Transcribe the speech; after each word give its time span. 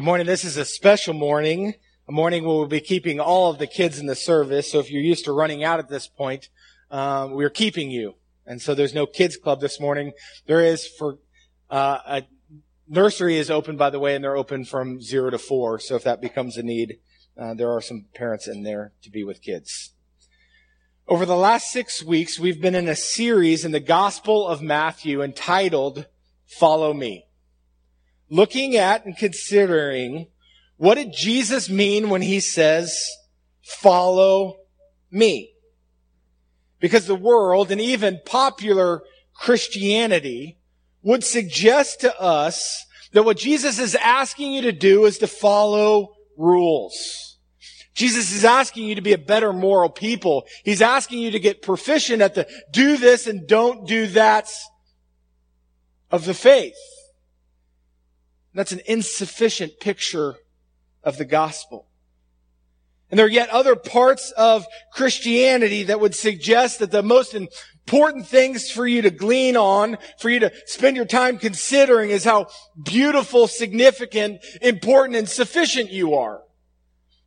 Good 0.00 0.06
morning. 0.06 0.26
This 0.26 0.46
is 0.46 0.56
a 0.56 0.64
special 0.64 1.12
morning, 1.12 1.74
a 2.08 2.12
morning 2.12 2.42
where 2.44 2.56
we'll 2.56 2.66
be 2.66 2.80
keeping 2.80 3.20
all 3.20 3.50
of 3.50 3.58
the 3.58 3.66
kids 3.66 3.98
in 3.98 4.06
the 4.06 4.14
service. 4.14 4.72
So 4.72 4.78
if 4.78 4.90
you're 4.90 5.02
used 5.02 5.26
to 5.26 5.32
running 5.32 5.62
out 5.62 5.78
at 5.78 5.90
this 5.90 6.08
point, 6.08 6.48
um, 6.90 7.32
we're 7.32 7.50
keeping 7.50 7.90
you. 7.90 8.14
And 8.46 8.62
so 8.62 8.74
there's 8.74 8.94
no 8.94 9.04
kids 9.04 9.36
club 9.36 9.60
this 9.60 9.78
morning. 9.78 10.12
There 10.46 10.62
is 10.62 10.86
for 10.86 11.18
uh, 11.68 11.98
a 12.06 12.22
nursery 12.88 13.36
is 13.36 13.50
open, 13.50 13.76
by 13.76 13.90
the 13.90 13.98
way, 13.98 14.14
and 14.14 14.24
they're 14.24 14.38
open 14.38 14.64
from 14.64 15.02
zero 15.02 15.28
to 15.28 15.38
four. 15.38 15.78
So 15.78 15.96
if 15.96 16.04
that 16.04 16.22
becomes 16.22 16.56
a 16.56 16.62
need, 16.62 17.00
uh, 17.36 17.52
there 17.52 17.70
are 17.70 17.82
some 17.82 18.06
parents 18.14 18.48
in 18.48 18.62
there 18.62 18.94
to 19.02 19.10
be 19.10 19.22
with 19.22 19.42
kids. 19.42 19.92
Over 21.08 21.26
the 21.26 21.36
last 21.36 21.70
six 21.70 22.02
weeks, 22.02 22.38
we've 22.38 22.62
been 22.62 22.74
in 22.74 22.88
a 22.88 22.96
series 22.96 23.66
in 23.66 23.72
the 23.72 23.80
Gospel 23.80 24.48
of 24.48 24.62
Matthew 24.62 25.20
entitled 25.20 26.06
"Follow 26.46 26.94
Me." 26.94 27.26
Looking 28.30 28.76
at 28.76 29.04
and 29.04 29.16
considering 29.16 30.28
what 30.76 30.94
did 30.94 31.12
Jesus 31.12 31.68
mean 31.68 32.08
when 32.08 32.22
he 32.22 32.40
says, 32.40 33.04
follow 33.60 34.56
me? 35.10 35.52
Because 36.78 37.06
the 37.06 37.14
world 37.14 37.70
and 37.70 37.80
even 37.80 38.20
popular 38.24 39.02
Christianity 39.34 40.56
would 41.02 41.22
suggest 41.22 42.00
to 42.00 42.18
us 42.18 42.86
that 43.12 43.24
what 43.24 43.36
Jesus 43.36 43.78
is 43.78 43.94
asking 43.94 44.52
you 44.52 44.62
to 44.62 44.72
do 44.72 45.04
is 45.04 45.18
to 45.18 45.26
follow 45.26 46.14
rules. 46.38 47.38
Jesus 47.92 48.32
is 48.32 48.44
asking 48.44 48.86
you 48.86 48.94
to 48.94 49.02
be 49.02 49.12
a 49.12 49.18
better 49.18 49.52
moral 49.52 49.90
people. 49.90 50.46
He's 50.64 50.80
asking 50.80 51.18
you 51.18 51.32
to 51.32 51.40
get 51.40 51.60
proficient 51.60 52.22
at 52.22 52.34
the 52.34 52.48
do 52.70 52.96
this 52.96 53.26
and 53.26 53.46
don't 53.46 53.86
do 53.86 54.06
that 54.08 54.48
of 56.10 56.24
the 56.24 56.32
faith. 56.32 56.76
That's 58.54 58.72
an 58.72 58.80
insufficient 58.86 59.80
picture 59.80 60.34
of 61.04 61.18
the 61.18 61.24
gospel. 61.24 61.86
And 63.10 63.18
there 63.18 63.26
are 63.26 63.30
yet 63.30 63.50
other 63.50 63.74
parts 63.74 64.30
of 64.32 64.66
Christianity 64.92 65.84
that 65.84 66.00
would 66.00 66.14
suggest 66.14 66.78
that 66.78 66.92
the 66.92 67.02
most 67.02 67.34
important 67.34 68.26
things 68.26 68.70
for 68.70 68.86
you 68.86 69.02
to 69.02 69.10
glean 69.10 69.56
on, 69.56 69.98
for 70.18 70.30
you 70.30 70.40
to 70.40 70.52
spend 70.66 70.96
your 70.96 71.06
time 71.06 71.38
considering 71.38 72.10
is 72.10 72.22
how 72.24 72.46
beautiful, 72.80 73.48
significant, 73.48 74.44
important, 74.62 75.16
and 75.16 75.28
sufficient 75.28 75.90
you 75.90 76.14
are. 76.14 76.42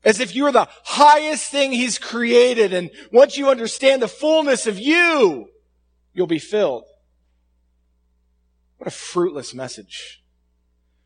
As 0.05 0.19
if 0.19 0.35
you 0.35 0.45
are 0.45 0.51
the 0.51 0.69
highest 0.83 1.51
thing 1.51 1.71
he's 1.71 1.97
created. 1.97 2.73
And 2.73 2.89
once 3.11 3.37
you 3.37 3.49
understand 3.49 4.01
the 4.01 4.07
fullness 4.07 4.67
of 4.67 4.79
you, 4.79 5.47
you'll 6.13 6.27
be 6.27 6.39
filled. 6.39 6.85
What 8.77 8.87
a 8.87 8.91
fruitless 8.91 9.53
message. 9.53 10.22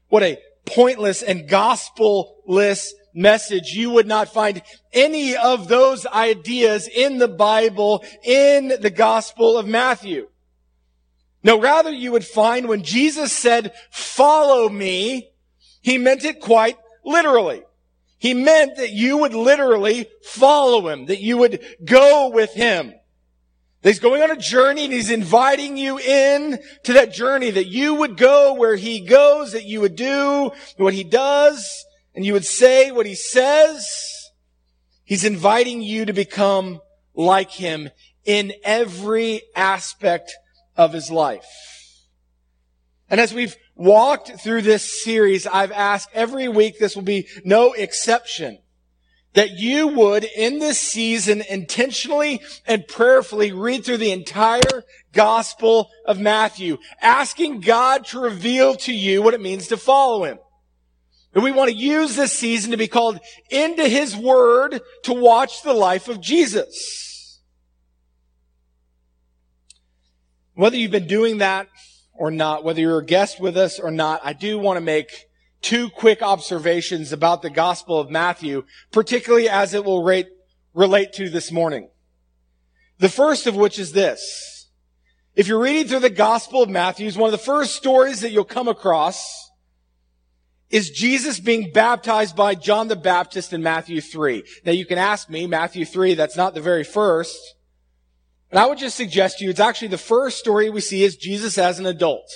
What 0.10 0.24
a 0.24 0.40
pointless 0.66 1.22
and 1.22 1.48
gospel-less 1.48 2.94
message. 3.14 3.74
You 3.74 3.92
would 3.92 4.08
not 4.08 4.34
find 4.34 4.62
any 4.94 5.36
of 5.36 5.68
those 5.68 6.06
ideas 6.06 6.88
in 6.88 7.18
the 7.18 7.28
Bible, 7.28 8.04
in 8.24 8.68
the 8.80 8.90
Gospel 8.90 9.58
of 9.58 9.68
Matthew. 9.68 10.28
No, 11.44 11.60
rather 11.60 11.92
you 11.92 12.12
would 12.12 12.26
find 12.26 12.68
when 12.68 12.84
Jesus 12.84 13.32
said, 13.32 13.74
follow 13.90 14.70
me, 14.70 15.30
he 15.82 15.98
meant 15.98 16.26
it 16.26 16.42
quite 16.42 16.78
literally. 17.06 17.64
He 18.18 18.34
meant 18.34 18.78
that 18.78 18.92
you 18.92 19.18
would 19.18 19.34
literally 19.34 20.08
follow 20.24 20.88
him, 20.90 21.06
that 21.06 21.22
you 21.22 21.38
would 21.38 21.64
go 21.86 22.30
with 22.30 22.54
him. 22.54 22.94
He's 23.88 24.00
going 24.00 24.22
on 24.22 24.32
a 24.32 24.38
journey 24.38 24.86
and 24.86 24.94
he's 24.94 25.10
inviting 25.10 25.78
you 25.78 25.98
in 25.98 26.60
to 26.84 26.94
that 26.94 27.14
journey 27.14 27.52
that 27.52 27.68
you 27.68 27.96
would 27.96 28.18
go 28.18 28.54
where 28.54 28.76
he 28.76 29.00
goes, 29.00 29.54
that 29.54 29.66
you 29.66 29.82
would 29.82 29.96
do 29.96 30.52
what 30.78 30.94
he 30.94 31.04
does, 31.04 31.86
and 32.14 32.26
you 32.26 32.34
would 32.34 32.46
say 32.46 32.92
what 32.92 33.06
he 33.06 33.16
says. 33.16 33.88
He's 35.04 35.24
inviting 35.24 35.82
you 35.82 36.06
to 36.06 36.14
become 36.14 36.82
like 37.16 37.52
him 37.52 37.90
in 38.26 38.54
every 38.64 39.42
aspect 39.56 40.36
of 40.76 40.94
his 40.94 41.10
life. 41.10 41.48
And 43.10 43.22
as 43.22 43.34
we've 43.34 43.56
walked 43.76 44.42
through 44.42 44.64
this 44.64 45.04
series, 45.04 45.48
I've 45.48 45.72
asked 45.72 46.10
every 46.14 46.50
week, 46.50 46.78
this 46.78 46.96
will 46.96 47.04
be 47.04 47.28
no 47.46 47.72
exception 47.72 48.60
that 49.38 49.52
you 49.52 49.88
would 49.88 50.24
in 50.24 50.58
this 50.58 50.80
season 50.80 51.44
intentionally 51.48 52.42
and 52.66 52.88
prayerfully 52.88 53.52
read 53.52 53.86
through 53.86 53.98
the 53.98 54.12
entire 54.12 54.84
gospel 55.14 55.92
of 56.08 56.20
Matthew, 56.20 56.80
asking 57.04 57.60
God 57.60 58.08
to 58.08 58.20
reveal 58.20 58.74
to 58.78 58.92
you 58.92 59.22
what 59.22 59.36
it 59.36 59.40
means 59.40 59.68
to 59.68 59.78
follow 59.78 60.24
him. 60.24 60.40
And 61.36 61.44
we 61.44 61.52
want 61.52 61.70
to 61.70 61.78
use 61.78 62.16
this 62.16 62.34
season 62.34 62.72
to 62.72 62.78
be 62.78 62.88
called 62.88 63.20
into 63.52 63.88
his 63.88 64.16
word 64.16 64.82
to 65.04 65.14
watch 65.14 65.62
the 65.62 65.74
life 65.74 66.08
of 66.08 66.20
Jesus. 66.20 67.40
Whether 70.56 70.78
you've 70.78 70.90
been 70.90 71.06
doing 71.06 71.38
that 71.38 71.68
or 72.16 72.32
not, 72.32 72.64
whether 72.64 72.82
you're 72.82 72.98
a 72.98 73.06
guest 73.06 73.40
with 73.40 73.56
us 73.56 73.78
or 73.78 73.92
not, 73.92 74.20
I 74.24 74.34
do 74.34 74.58
want 74.58 74.78
to 74.78 74.82
make 74.82 75.27
two 75.62 75.90
quick 75.90 76.22
observations 76.22 77.12
about 77.12 77.42
the 77.42 77.50
Gospel 77.50 78.00
of 78.00 78.10
Matthew, 78.10 78.64
particularly 78.92 79.50
as 79.50 79.74
it 79.74 79.84
will 79.84 80.04
rate, 80.04 80.28
relate 80.74 81.14
to 81.14 81.30
this 81.30 81.52
morning. 81.52 81.90
The 83.00 83.10
first 83.10 83.48
of 83.48 83.56
which 83.56 83.78
is 83.80 83.92
this. 83.92 84.70
If 85.36 85.48
you're 85.48 85.62
reading 85.62 85.88
through 85.88 86.00
the 86.00 86.10
Gospel 86.10 86.64
of 86.64 86.70
Matthew, 86.70 87.12
one 87.12 87.28
of 87.28 87.32
the 87.32 87.38
first 87.38 87.76
stories 87.76 88.22
that 88.22 88.32
you'll 88.32 88.44
come 88.44 88.68
across 88.68 89.52
is 90.70 90.90
Jesus 90.90 91.40
being 91.40 91.72
baptized 91.72 92.36
by 92.36 92.56
John 92.56 92.88
the 92.88 92.96
Baptist 92.96 93.54
in 93.54 93.64
Matthew 93.64 94.02
3. 94.02 94.44
Now 94.66 94.72
you 94.72 94.86
can 94.86 94.98
ask 94.98 95.30
me, 95.30 95.48
Matthew 95.48 95.86
3, 95.86 96.16
that's 96.16 96.36
not 96.36 96.54
the 96.54 96.62
very 96.62 96.84
first. 96.84 97.38
And 98.52 98.60
I 98.60 98.66
would 98.66 98.78
just 98.78 98.98
suggest 98.98 99.38
to 99.38 99.46
you, 99.46 99.50
it's 99.50 99.60
actually 99.60 99.90
the 99.90 99.98
first 99.98 100.40
story 100.40 100.70
we 100.70 100.82
see 100.82 101.04
is 101.04 101.16
Jesus 101.16 101.58
as 101.58 101.80
an 101.80 101.86
adult. 101.86 102.30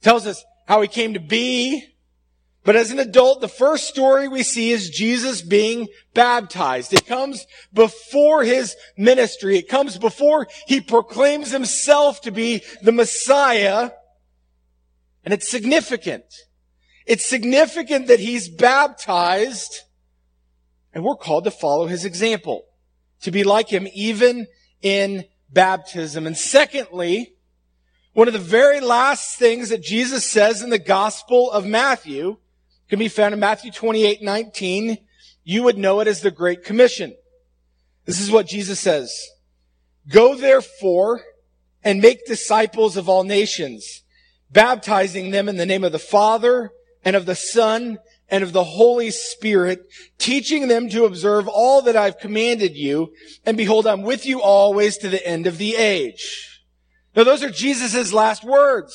It 0.00 0.04
tells 0.04 0.26
us 0.26 0.44
how 0.66 0.82
he 0.82 0.88
came 0.88 1.14
to 1.14 1.20
be. 1.20 1.84
But 2.64 2.76
as 2.76 2.90
an 2.90 2.98
adult, 2.98 3.40
the 3.40 3.48
first 3.48 3.86
story 3.86 4.26
we 4.26 4.42
see 4.42 4.72
is 4.72 4.90
Jesus 4.90 5.40
being 5.40 5.86
baptized. 6.14 6.92
It 6.92 7.06
comes 7.06 7.46
before 7.72 8.42
his 8.42 8.74
ministry. 8.96 9.56
It 9.56 9.68
comes 9.68 9.98
before 9.98 10.48
he 10.66 10.80
proclaims 10.80 11.52
himself 11.52 12.20
to 12.22 12.32
be 12.32 12.62
the 12.82 12.92
Messiah. 12.92 13.90
And 15.24 15.32
it's 15.32 15.48
significant. 15.48 16.24
It's 17.06 17.24
significant 17.24 18.08
that 18.08 18.18
he's 18.18 18.48
baptized 18.48 19.82
and 20.96 21.04
we're 21.04 21.14
called 21.14 21.44
to 21.44 21.50
follow 21.50 21.88
his 21.88 22.06
example, 22.06 22.64
to 23.20 23.30
be 23.30 23.44
like 23.44 23.68
him 23.68 23.86
even 23.92 24.46
in 24.80 25.26
baptism. 25.50 26.26
And 26.26 26.34
secondly, 26.34 27.35
one 28.16 28.28
of 28.28 28.32
the 28.32 28.40
very 28.40 28.80
last 28.80 29.38
things 29.38 29.68
that 29.68 29.82
Jesus 29.82 30.24
says 30.24 30.62
in 30.62 30.70
the 30.70 30.78
Gospel 30.78 31.50
of 31.50 31.66
Matthew 31.66 32.38
can 32.88 32.98
be 32.98 33.08
found 33.08 33.34
in 33.34 33.40
Matthew 33.40 33.70
28, 33.70 34.22
19. 34.22 34.96
You 35.44 35.62
would 35.64 35.76
know 35.76 36.00
it 36.00 36.08
as 36.08 36.22
the 36.22 36.30
Great 36.30 36.64
Commission. 36.64 37.14
This 38.06 38.18
is 38.18 38.30
what 38.30 38.46
Jesus 38.46 38.80
says. 38.80 39.14
Go 40.08 40.34
therefore 40.34 41.24
and 41.84 42.00
make 42.00 42.24
disciples 42.24 42.96
of 42.96 43.06
all 43.06 43.22
nations, 43.22 44.02
baptizing 44.50 45.30
them 45.30 45.46
in 45.46 45.58
the 45.58 45.66
name 45.66 45.84
of 45.84 45.92
the 45.92 45.98
Father 45.98 46.70
and 47.04 47.16
of 47.16 47.26
the 47.26 47.34
Son 47.34 47.98
and 48.30 48.42
of 48.42 48.54
the 48.54 48.64
Holy 48.64 49.10
Spirit, 49.10 49.90
teaching 50.16 50.68
them 50.68 50.88
to 50.88 51.04
observe 51.04 51.48
all 51.48 51.82
that 51.82 51.96
I've 51.96 52.18
commanded 52.18 52.76
you. 52.76 53.12
And 53.44 53.58
behold, 53.58 53.86
I'm 53.86 54.00
with 54.00 54.24
you 54.24 54.40
always 54.40 54.96
to 54.98 55.10
the 55.10 55.24
end 55.28 55.46
of 55.46 55.58
the 55.58 55.76
age. 55.76 56.55
Now 57.16 57.24
those 57.24 57.42
are 57.42 57.50
Jesus' 57.50 58.12
last 58.12 58.44
words. 58.44 58.94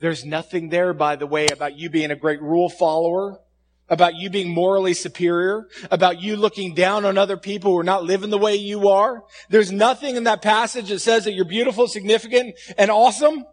There's 0.00 0.24
nothing 0.24 0.68
there, 0.68 0.92
by 0.92 1.14
the 1.14 1.28
way, 1.28 1.46
about 1.46 1.78
you 1.78 1.88
being 1.88 2.10
a 2.10 2.16
great 2.16 2.42
rule 2.42 2.68
follower, 2.68 3.40
about 3.88 4.16
you 4.16 4.28
being 4.28 4.52
morally 4.52 4.94
superior, 4.94 5.68
about 5.92 6.20
you 6.20 6.36
looking 6.36 6.74
down 6.74 7.04
on 7.04 7.16
other 7.16 7.36
people 7.36 7.70
who 7.70 7.78
are 7.78 7.84
not 7.84 8.02
living 8.02 8.30
the 8.30 8.38
way 8.38 8.56
you 8.56 8.88
are. 8.88 9.22
There's 9.48 9.70
nothing 9.70 10.16
in 10.16 10.24
that 10.24 10.42
passage 10.42 10.88
that 10.88 10.98
says 10.98 11.24
that 11.24 11.34
you're 11.34 11.44
beautiful, 11.44 11.86
significant, 11.86 12.56
and 12.76 12.90
awesome. 12.90 13.44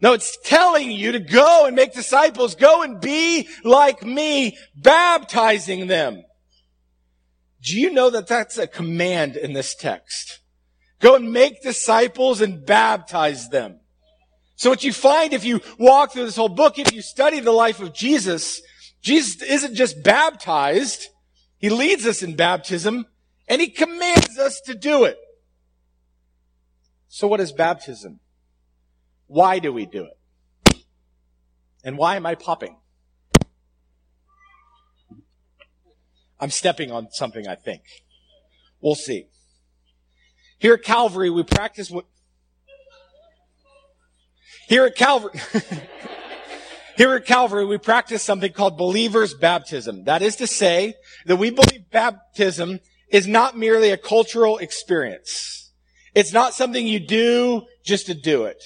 No, 0.00 0.14
it's 0.14 0.36
telling 0.42 0.90
you 0.90 1.12
to 1.12 1.20
go 1.20 1.66
and 1.66 1.76
make 1.76 1.94
disciples. 1.94 2.56
Go 2.56 2.82
and 2.82 3.00
be 3.00 3.48
like 3.62 4.02
me, 4.02 4.58
baptizing 4.74 5.86
them. 5.86 6.24
Do 7.62 7.78
you 7.78 7.92
know 7.92 8.10
that 8.10 8.26
that's 8.26 8.58
a 8.58 8.66
command 8.66 9.36
in 9.36 9.52
this 9.52 9.76
text? 9.76 10.41
Go 11.02 11.16
and 11.16 11.32
make 11.32 11.62
disciples 11.62 12.40
and 12.40 12.64
baptize 12.64 13.48
them. 13.48 13.80
So 14.54 14.70
what 14.70 14.84
you 14.84 14.92
find 14.92 15.32
if 15.32 15.44
you 15.44 15.60
walk 15.76 16.12
through 16.12 16.26
this 16.26 16.36
whole 16.36 16.48
book, 16.48 16.78
if 16.78 16.92
you 16.92 17.02
study 17.02 17.40
the 17.40 17.50
life 17.50 17.80
of 17.80 17.92
Jesus, 17.92 18.62
Jesus 19.02 19.42
isn't 19.42 19.74
just 19.74 20.04
baptized. 20.04 21.08
He 21.58 21.70
leads 21.70 22.06
us 22.06 22.22
in 22.22 22.36
baptism 22.36 23.06
and 23.48 23.60
he 23.60 23.68
commands 23.68 24.38
us 24.38 24.60
to 24.66 24.76
do 24.76 25.02
it. 25.02 25.18
So 27.08 27.26
what 27.26 27.40
is 27.40 27.50
baptism? 27.50 28.20
Why 29.26 29.58
do 29.58 29.72
we 29.72 29.86
do 29.86 30.06
it? 30.06 30.84
And 31.82 31.98
why 31.98 32.14
am 32.14 32.26
I 32.26 32.36
popping? 32.36 32.76
I'm 36.38 36.50
stepping 36.50 36.92
on 36.92 37.08
something, 37.10 37.48
I 37.48 37.56
think. 37.56 37.82
We'll 38.80 38.94
see. 38.94 39.26
Here 40.62 40.74
at 40.74 40.84
Calvary, 40.84 41.28
we 41.28 41.42
practice 41.42 41.90
what, 41.90 42.04
here 44.68 44.86
at 44.86 44.94
Calvary, 44.94 45.32
here 46.96 47.16
at 47.16 47.26
Calvary, 47.26 47.66
we 47.66 47.78
practice 47.78 48.22
something 48.22 48.52
called 48.52 48.78
believer's 48.78 49.34
baptism. 49.34 50.04
That 50.04 50.22
is 50.22 50.36
to 50.36 50.46
say 50.46 50.94
that 51.26 51.34
we 51.34 51.50
believe 51.50 51.90
baptism 51.90 52.78
is 53.10 53.26
not 53.26 53.58
merely 53.58 53.90
a 53.90 53.96
cultural 53.96 54.58
experience. 54.58 55.72
It's 56.14 56.32
not 56.32 56.54
something 56.54 56.86
you 56.86 57.00
do 57.00 57.62
just 57.84 58.06
to 58.06 58.14
do 58.14 58.44
it. 58.44 58.62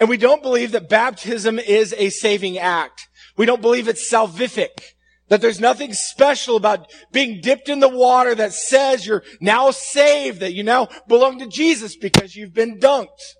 And 0.00 0.08
we 0.08 0.16
don't 0.16 0.42
believe 0.42 0.72
that 0.72 0.88
baptism 0.88 1.60
is 1.60 1.94
a 1.96 2.10
saving 2.10 2.58
act. 2.58 3.06
We 3.36 3.46
don't 3.46 3.62
believe 3.62 3.86
it's 3.86 4.12
salvific. 4.12 4.94
That 5.28 5.40
there's 5.40 5.60
nothing 5.60 5.92
special 5.92 6.56
about 6.56 6.92
being 7.10 7.40
dipped 7.40 7.68
in 7.68 7.80
the 7.80 7.88
water 7.88 8.34
that 8.34 8.52
says 8.52 9.06
you're 9.06 9.24
now 9.40 9.72
saved, 9.72 10.40
that 10.40 10.54
you 10.54 10.62
now 10.62 10.88
belong 11.08 11.40
to 11.40 11.46
Jesus 11.46 11.96
because 11.96 12.36
you've 12.36 12.54
been 12.54 12.78
dunked. 12.78 13.34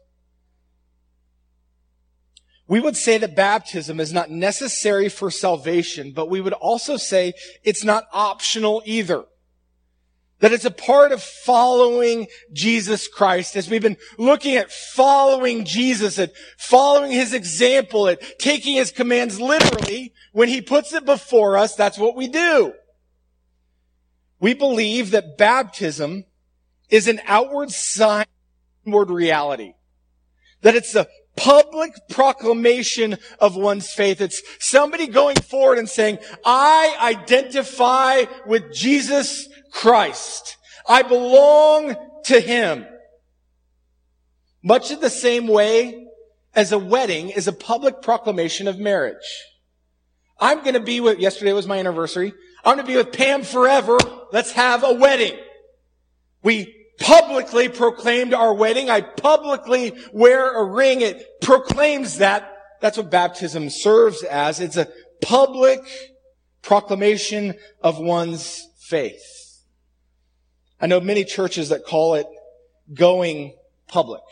We 2.68 2.80
would 2.80 2.96
say 2.96 3.18
that 3.18 3.36
baptism 3.36 4.00
is 4.00 4.12
not 4.12 4.30
necessary 4.30 5.08
for 5.08 5.30
salvation, 5.30 6.12
but 6.12 6.28
we 6.28 6.40
would 6.40 6.52
also 6.52 6.96
say 6.96 7.34
it's 7.62 7.84
not 7.84 8.08
optional 8.12 8.82
either. 8.84 9.24
That 10.40 10.52
it's 10.52 10.66
a 10.66 10.70
part 10.70 11.12
of 11.12 11.22
following 11.22 12.26
Jesus 12.52 13.08
Christ. 13.08 13.56
As 13.56 13.70
we've 13.70 13.80
been 13.80 13.96
looking 14.18 14.56
at 14.56 14.70
following 14.70 15.64
Jesus, 15.64 16.18
at 16.18 16.32
following 16.58 17.10
his 17.10 17.32
example, 17.32 18.08
at 18.08 18.38
taking 18.38 18.74
his 18.74 18.90
commands 18.90 19.40
literally, 19.40 20.12
when 20.32 20.48
he 20.48 20.60
puts 20.60 20.92
it 20.92 21.06
before 21.06 21.56
us, 21.56 21.74
that's 21.74 21.98
what 21.98 22.16
we 22.16 22.28
do. 22.28 22.74
We 24.38 24.52
believe 24.52 25.12
that 25.12 25.38
baptism 25.38 26.24
is 26.90 27.08
an 27.08 27.20
outward 27.26 27.70
sign, 27.70 28.26
inward 28.84 29.10
reality. 29.10 29.72
That 30.60 30.74
it's 30.74 30.94
a 30.94 31.06
public 31.36 31.92
proclamation 32.08 33.16
of 33.38 33.56
one's 33.56 33.92
faith. 33.92 34.20
It's 34.20 34.42
somebody 34.58 35.06
going 35.06 35.36
forward 35.36 35.78
and 35.78 35.88
saying, 35.88 36.18
I 36.44 36.96
identify 37.00 38.24
with 38.46 38.72
Jesus 38.72 39.48
Christ. 39.72 40.56
I 40.88 41.02
belong 41.02 41.96
to 42.24 42.40
Him. 42.40 42.86
Much 44.62 44.90
in 44.90 45.00
the 45.00 45.10
same 45.10 45.46
way 45.46 46.06
as 46.54 46.72
a 46.72 46.78
wedding 46.78 47.30
is 47.30 47.46
a 47.46 47.52
public 47.52 48.02
proclamation 48.02 48.66
of 48.66 48.78
marriage. 48.78 49.44
I'm 50.40 50.62
going 50.62 50.74
to 50.74 50.80
be 50.80 51.00
with, 51.00 51.18
yesterday 51.18 51.52
was 51.52 51.66
my 51.66 51.78
anniversary. 51.78 52.32
I'm 52.64 52.76
going 52.76 52.86
to 52.86 52.92
be 52.92 52.96
with 52.96 53.12
Pam 53.12 53.42
forever. 53.42 53.98
Let's 54.32 54.52
have 54.52 54.84
a 54.84 54.92
wedding. 54.92 55.38
We 56.42 56.74
publicly 56.98 57.68
proclaimed 57.68 58.34
our 58.34 58.54
wedding. 58.54 58.90
I 58.90 59.02
publicly 59.02 59.92
wear 60.12 60.52
a 60.52 60.64
ring. 60.64 61.00
It 61.00 61.40
proclaims 61.42 62.18
that. 62.18 62.52
That's 62.80 62.96
what 62.98 63.10
baptism 63.10 63.70
serves 63.70 64.22
as. 64.22 64.60
It's 64.60 64.76
a 64.76 64.88
public 65.22 65.80
proclamation 66.62 67.54
of 67.82 67.98
one's 67.98 68.66
faith. 68.78 69.45
I 70.80 70.86
know 70.86 71.00
many 71.00 71.24
churches 71.24 71.70
that 71.70 71.84
call 71.84 72.14
it 72.14 72.26
going 72.92 73.54
public. 73.88 74.22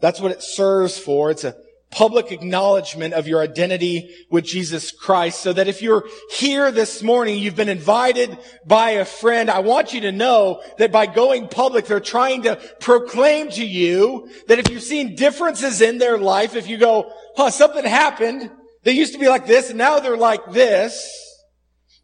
That's 0.00 0.20
what 0.20 0.32
it 0.32 0.42
serves 0.42 0.98
for. 0.98 1.30
It's 1.30 1.44
a 1.44 1.56
public 1.90 2.32
acknowledgement 2.32 3.14
of 3.14 3.28
your 3.28 3.40
identity 3.40 4.14
with 4.28 4.44
Jesus 4.44 4.90
Christ 4.90 5.40
so 5.40 5.52
that 5.52 5.68
if 5.68 5.80
you're 5.80 6.04
here 6.30 6.70
this 6.70 7.02
morning, 7.02 7.38
you've 7.38 7.56
been 7.56 7.68
invited 7.68 8.36
by 8.66 8.90
a 8.90 9.04
friend, 9.04 9.48
I 9.48 9.60
want 9.60 9.94
you 9.94 10.02
to 10.02 10.12
know 10.12 10.62
that 10.78 10.92
by 10.92 11.06
going 11.06 11.48
public, 11.48 11.86
they're 11.86 12.00
trying 12.00 12.42
to 12.42 12.56
proclaim 12.80 13.50
to 13.50 13.64
you 13.64 14.28
that 14.48 14.58
if 14.58 14.68
you've 14.68 14.82
seen 14.82 15.14
differences 15.14 15.80
in 15.80 15.98
their 15.98 16.18
life, 16.18 16.56
if 16.56 16.68
you 16.68 16.76
go, 16.76 17.12
huh, 17.36 17.50
something 17.50 17.84
happened, 17.84 18.50
they 18.82 18.92
used 18.92 19.14
to 19.14 19.18
be 19.18 19.28
like 19.28 19.46
this 19.46 19.70
and 19.70 19.78
now 19.78 20.00
they're 20.00 20.16
like 20.16 20.52
this, 20.52 21.08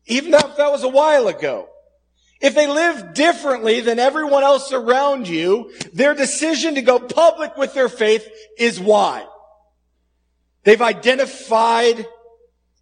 even 0.06 0.32
if 0.32 0.56
that 0.56 0.70
was 0.70 0.84
a 0.84 0.88
while 0.88 1.28
ago. 1.28 1.69
If 2.43 2.56
they 2.56 2.67
live 2.67 3.15
differently 3.15 3.81
than 3.81 4.00
everyone 4.00 4.43
else 4.43 4.73
around 4.73 5.29
you, 5.29 5.73
their 5.93 6.12
decision 6.12 6.75
to 6.75 6.83
go 6.83 6.99
public 6.99 7.56
with 7.56 7.73
their 7.73 7.89
faith 7.89 8.29
is 8.59 8.81
why. 8.81 9.25
They've 10.65 10.83
identified 10.83 12.05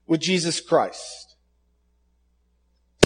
with 0.06 0.20
Jesus 0.20 0.62
Christ. 0.62 1.36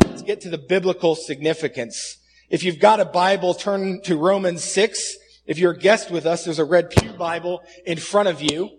Let's 0.07 0.23
get 0.23 0.43
to 0.43 0.49
the 0.49 0.59
biblical 0.59 1.17
significance. 1.17 2.19
If 2.49 2.63
you've 2.63 2.79
got 2.79 3.01
a 3.01 3.05
Bible, 3.05 3.55
turn 3.55 4.01
to 4.03 4.17
Romans 4.17 4.63
6. 4.63 5.17
If 5.47 5.59
you're 5.59 5.73
a 5.73 5.79
guest 5.79 6.13
with 6.13 6.25
us, 6.25 6.45
there's 6.45 6.61
a 6.61 6.65
red 6.65 6.91
Pew 6.91 7.13
Bible 7.15 7.63
in 7.85 7.99
front 7.99 8.29
of 8.29 8.41
you. 8.41 8.71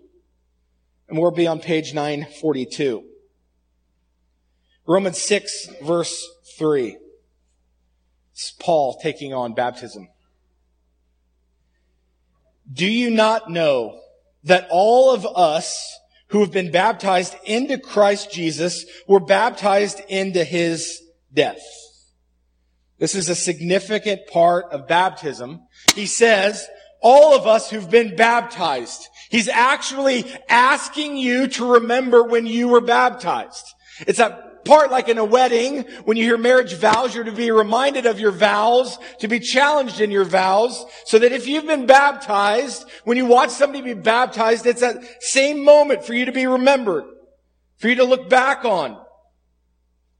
And 1.10 1.18
we'll 1.18 1.30
be 1.30 1.46
on 1.46 1.60
page 1.60 1.92
942. 1.92 3.04
Romans 4.86 5.20
6 5.20 5.68
verse 5.82 6.26
3. 6.56 6.96
It's 8.36 8.50
Paul 8.50 8.98
taking 9.02 9.32
on 9.32 9.54
baptism. 9.54 10.08
Do 12.70 12.86
you 12.86 13.08
not 13.08 13.50
know 13.50 13.98
that 14.44 14.68
all 14.70 15.14
of 15.14 15.26
us 15.26 15.98
who 16.28 16.40
have 16.40 16.52
been 16.52 16.70
baptized 16.70 17.34
into 17.44 17.78
Christ 17.78 18.30
Jesus 18.30 18.84
were 19.08 19.20
baptized 19.20 20.02
into 20.10 20.44
his 20.44 21.00
death? 21.32 21.62
This 22.98 23.14
is 23.14 23.30
a 23.30 23.34
significant 23.34 24.26
part 24.26 24.66
of 24.70 24.86
baptism. 24.86 25.62
He 25.94 26.04
says, 26.04 26.68
all 27.00 27.34
of 27.34 27.46
us 27.46 27.70
who've 27.70 27.90
been 27.90 28.16
baptized, 28.16 29.08
he's 29.30 29.48
actually 29.48 30.30
asking 30.50 31.16
you 31.16 31.46
to 31.48 31.72
remember 31.72 32.22
when 32.22 32.46
you 32.46 32.68
were 32.68 32.82
baptized. 32.82 33.64
It's 34.00 34.18
a 34.18 34.45
part 34.66 34.90
like 34.90 35.08
in 35.08 35.18
a 35.18 35.24
wedding, 35.24 35.82
when 36.04 36.16
you 36.16 36.24
hear 36.24 36.36
marriage 36.36 36.74
vows, 36.74 37.14
you're 37.14 37.24
to 37.24 37.32
be 37.32 37.50
reminded 37.50 38.04
of 38.04 38.20
your 38.20 38.32
vows, 38.32 38.98
to 39.20 39.28
be 39.28 39.40
challenged 39.40 40.00
in 40.00 40.10
your 40.10 40.24
vows, 40.24 40.84
so 41.04 41.18
that 41.18 41.32
if 41.32 41.46
you've 41.46 41.66
been 41.66 41.86
baptized, 41.86 42.84
when 43.04 43.16
you 43.16 43.26
watch 43.26 43.50
somebody 43.50 43.82
be 43.82 43.94
baptized, 43.94 44.66
it's 44.66 44.80
that 44.80 44.96
same 45.20 45.64
moment 45.64 46.04
for 46.04 46.12
you 46.12 46.26
to 46.26 46.32
be 46.32 46.46
remembered, 46.46 47.04
for 47.76 47.88
you 47.88 47.94
to 47.94 48.04
look 48.04 48.28
back 48.28 48.64
on. 48.64 49.00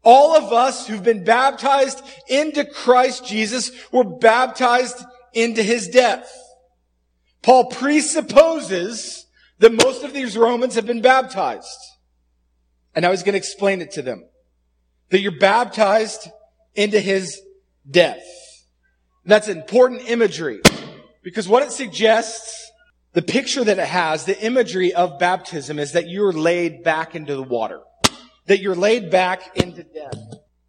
All 0.02 0.36
of 0.36 0.52
us 0.52 0.86
who've 0.86 1.02
been 1.02 1.24
baptized 1.24 2.00
into 2.28 2.64
Christ 2.64 3.26
Jesus 3.26 3.72
were 3.90 4.04
baptized 4.04 5.04
into 5.32 5.62
his 5.62 5.88
death. 5.88 6.32
Paul 7.42 7.66
presupposes 7.66 9.26
that 9.58 9.72
most 9.72 10.04
of 10.04 10.12
these 10.12 10.36
Romans 10.36 10.74
have 10.76 10.86
been 10.86 11.02
baptized. 11.02 11.66
And 12.94 13.04
I 13.04 13.10
was 13.10 13.22
going 13.22 13.34
to 13.34 13.38
explain 13.38 13.80
it 13.82 13.92
to 13.92 14.02
them 14.02 14.24
that 15.10 15.20
you're 15.20 15.38
baptized 15.38 16.28
into 16.74 17.00
his 17.00 17.40
death. 17.88 18.22
That's 19.24 19.48
important 19.48 20.08
imagery 20.08 20.60
because 21.22 21.48
what 21.48 21.62
it 21.62 21.72
suggests, 21.72 22.70
the 23.12 23.22
picture 23.22 23.64
that 23.64 23.78
it 23.78 23.88
has, 23.88 24.24
the 24.24 24.40
imagery 24.40 24.94
of 24.94 25.18
baptism 25.18 25.78
is 25.78 25.92
that 25.92 26.08
you're 26.08 26.32
laid 26.32 26.84
back 26.84 27.14
into 27.14 27.34
the 27.34 27.42
water, 27.42 27.80
that 28.46 28.60
you're 28.60 28.76
laid 28.76 29.10
back 29.10 29.56
into 29.56 29.82
death. 29.82 30.18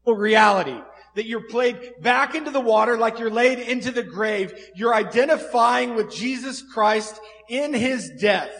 Well, 0.03 0.15
reality, 0.15 0.79
that 1.15 1.25
you're 1.25 1.47
played 1.47 1.93
back 2.01 2.35
into 2.35 2.51
the 2.51 2.59
water 2.59 2.97
like 2.97 3.19
you're 3.19 3.29
laid 3.29 3.59
into 3.59 3.91
the 3.91 4.03
grave. 4.03 4.53
You're 4.75 4.95
identifying 4.95 5.95
with 5.95 6.11
Jesus 6.11 6.61
Christ 6.61 7.19
in 7.49 7.73
his 7.73 8.11
death. 8.19 8.53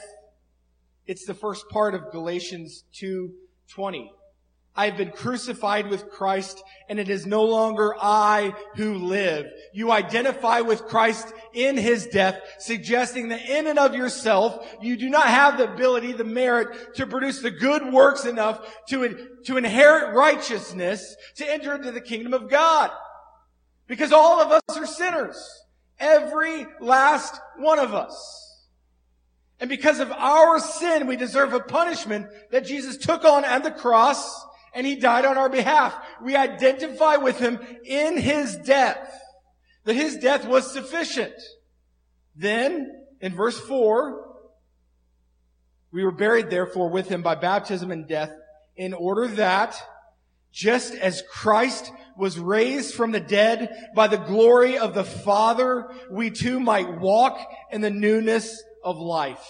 It's 1.06 1.26
the 1.26 1.34
first 1.34 1.70
part 1.70 1.96
of 1.96 2.12
Galatians 2.12 2.84
2:20. 2.94 4.12
I 4.78 4.86
have 4.86 4.96
been 4.96 5.10
crucified 5.10 5.90
with 5.90 6.12
Christ 6.12 6.64
and 6.88 7.00
it 7.00 7.10
is 7.10 7.26
no 7.26 7.44
longer 7.44 7.96
I 8.00 8.54
who 8.76 8.94
live. 8.94 9.48
You 9.74 9.92
identify 9.92 10.62
with 10.62 10.86
Christ 10.86 11.34
in 11.54 11.78
his 11.78 12.06
death, 12.06 12.40
suggesting 12.60 13.30
that 13.30 13.50
in 13.50 13.66
and 13.66 13.80
of 13.80 13.96
yourself, 13.96 14.64
you 14.80 14.96
do 14.96 15.10
not 15.10 15.26
have 15.26 15.58
the 15.58 15.74
ability, 15.74 16.14
the 16.14 16.24
merit 16.24 16.96
to 16.96 17.08
produce 17.08 17.42
the 17.42 17.50
good 17.50 17.92
works 17.92 18.26
enough 18.26 18.86
to, 18.90 19.28
to 19.46 19.58
inherit 19.58 20.16
righteousness 20.16 21.16
to 21.38 21.52
enter 21.52 21.74
into 21.74 21.92
the 21.92 22.00
kingdom 22.00 22.36
of 22.36 22.48
God. 22.48 22.92
Because 23.88 24.12
all 24.12 24.40
of 24.40 24.52
us 24.52 24.78
are 24.78 24.86
sinners. 24.86 25.66
Every 26.00 26.68
last 26.80 27.40
one 27.58 27.80
of 27.80 27.96
us. 27.96 28.44
And 29.60 29.70
because 29.72 30.00
of 30.00 30.12
our 30.12 30.60
sin, 30.60 31.08
we 31.08 31.16
deserve 31.16 31.54
a 31.54 31.60
punishment 31.60 32.28
that 32.52 32.66
Jesus 32.66 32.98
took 32.98 33.26
on 33.26 33.44
at 33.44 33.64
the 33.64 33.72
cross 33.72 34.46
and 34.78 34.86
he 34.86 34.96
died 34.96 35.26
on 35.26 35.40
our 35.40 35.50
behalf. 35.50 35.98
We 36.22 36.36
identify 36.36 37.16
with 37.16 37.40
him 37.40 37.60
in 37.84 38.16
his 38.16 38.56
death, 38.58 39.12
that 39.86 39.96
his 39.96 40.18
death 40.18 40.46
was 40.46 40.72
sufficient. 40.72 41.34
Then, 42.36 43.06
in 43.20 43.34
verse 43.34 43.60
4, 43.60 44.24
We 45.92 46.04
were 46.04 46.12
buried 46.12 46.52
therefore 46.52 46.90
with 46.90 47.10
him 47.10 47.24
by 47.24 47.34
baptism 47.34 47.90
and 47.90 48.08
death 48.08 48.32
in 48.76 48.94
order 48.94 49.28
that 49.30 49.82
just 50.52 50.94
as 50.94 51.24
Christ 51.28 51.92
was 52.16 52.38
raised 52.38 52.94
from 52.94 53.12
the 53.12 53.20
dead 53.20 53.90
by 53.96 54.08
the 54.08 54.18
glory 54.18 54.78
of 54.78 54.94
the 54.94 55.04
Father, 55.04 55.90
we 56.12 56.30
too 56.30 56.60
might 56.60 57.00
walk 57.00 57.40
in 57.72 57.82
the 57.82 57.90
newness 57.90 58.62
of 58.84 59.00
life. 59.00 59.44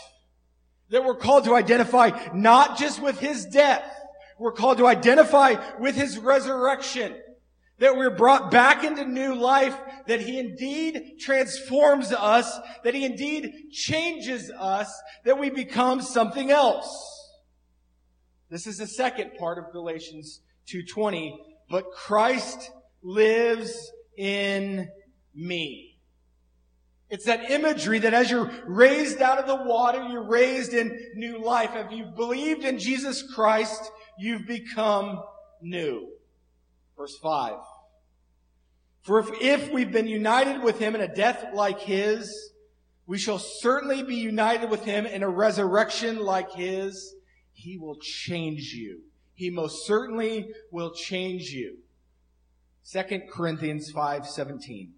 That 0.89 1.03
we're 1.03 1.15
called 1.15 1.43
to 1.45 1.55
identify 1.55 2.17
not 2.33 2.77
just 2.77 3.01
with 3.01 3.19
his 3.19 3.45
death, 3.45 3.96
we're 4.39 4.51
called 4.51 4.77
to 4.77 4.87
identify 4.87 5.55
with 5.79 5.95
his 5.95 6.17
resurrection. 6.17 7.15
That 7.79 7.95
we're 7.95 8.15
brought 8.15 8.49
back 8.49 8.83
into 8.83 9.05
new 9.05 9.35
life, 9.35 9.77
that 10.07 10.19
he 10.19 10.39
indeed 10.39 11.17
transforms 11.19 12.11
us, 12.11 12.59
that 12.83 12.95
he 12.95 13.05
indeed 13.05 13.69
changes 13.71 14.49
us, 14.49 14.91
that 15.25 15.37
we 15.37 15.51
become 15.51 16.01
something 16.01 16.49
else. 16.49 16.89
This 18.49 18.65
is 18.65 18.77
the 18.77 18.87
second 18.87 19.31
part 19.37 19.59
of 19.59 19.71
Galatians 19.71 20.41
2.20. 20.67 21.37
But 21.69 21.91
Christ 21.91 22.71
lives 23.03 23.91
in 24.17 24.89
me. 25.35 25.99
It's 27.09 27.25
that 27.25 27.51
imagery 27.51 27.99
that 27.99 28.13
as 28.13 28.29
you're 28.29 28.51
raised 28.65 29.21
out 29.21 29.37
of 29.37 29.47
the 29.47 29.55
water, 29.55 30.03
you're 30.09 30.27
raised 30.27 30.73
in 30.73 30.99
new 31.15 31.39
life. 31.41 31.71
If 31.73 31.91
you've 31.91 32.15
believed 32.15 32.65
in 32.65 32.79
Jesus 32.79 33.23
Christ, 33.33 33.91
you've 34.19 34.45
become 34.47 35.21
new. 35.61 36.09
Verse 36.97 37.17
5. 37.21 37.55
For 39.01 39.19
if, 39.19 39.29
if 39.41 39.71
we've 39.71 39.91
been 39.91 40.07
united 40.07 40.61
with 40.61 40.79
him 40.79 40.95
in 40.95 41.01
a 41.01 41.13
death 41.13 41.45
like 41.53 41.79
his, 41.79 42.51
we 43.05 43.17
shall 43.17 43.39
certainly 43.39 44.03
be 44.03 44.15
united 44.15 44.69
with 44.69 44.83
him 44.83 45.05
in 45.05 45.23
a 45.23 45.29
resurrection 45.29 46.19
like 46.19 46.51
his. 46.51 47.15
He 47.53 47.77
will 47.77 47.97
change 48.01 48.73
you. 48.73 49.03
He 49.33 49.49
most 49.49 49.87
certainly 49.87 50.49
will 50.71 50.93
change 50.93 51.51
you. 51.51 51.77
2 52.91 53.29
Corinthians 53.31 53.91
5:17. 53.93 54.91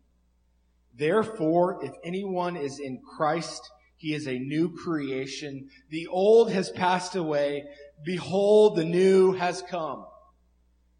Therefore, 0.96 1.84
if 1.84 1.94
anyone 2.04 2.56
is 2.56 2.80
in 2.80 3.00
Christ, 3.16 3.62
he 3.96 4.14
is 4.14 4.28
a 4.28 4.40
new 4.40 4.76
creation. 4.76 5.70
The 5.90 6.08
old 6.08 6.52
has 6.52 6.70
passed 6.70 7.16
away. 7.16 7.66
Behold, 8.04 8.76
the 8.76 8.86
new 8.86 9.34
has 9.34 9.62
come. 9.62 10.06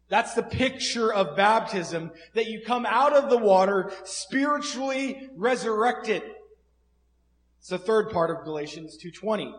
That's 0.08 0.34
the 0.34 0.42
picture 0.42 1.12
of 1.12 1.36
baptism, 1.36 2.10
that 2.34 2.48
you 2.48 2.62
come 2.66 2.84
out 2.84 3.12
of 3.12 3.30
the 3.30 3.38
water 3.38 3.92
spiritually 4.04 5.30
resurrected. 5.36 6.22
It's 7.60 7.68
the 7.68 7.78
third 7.78 8.10
part 8.10 8.30
of 8.30 8.44
Galatians 8.44 8.98
2.20. 9.02 9.52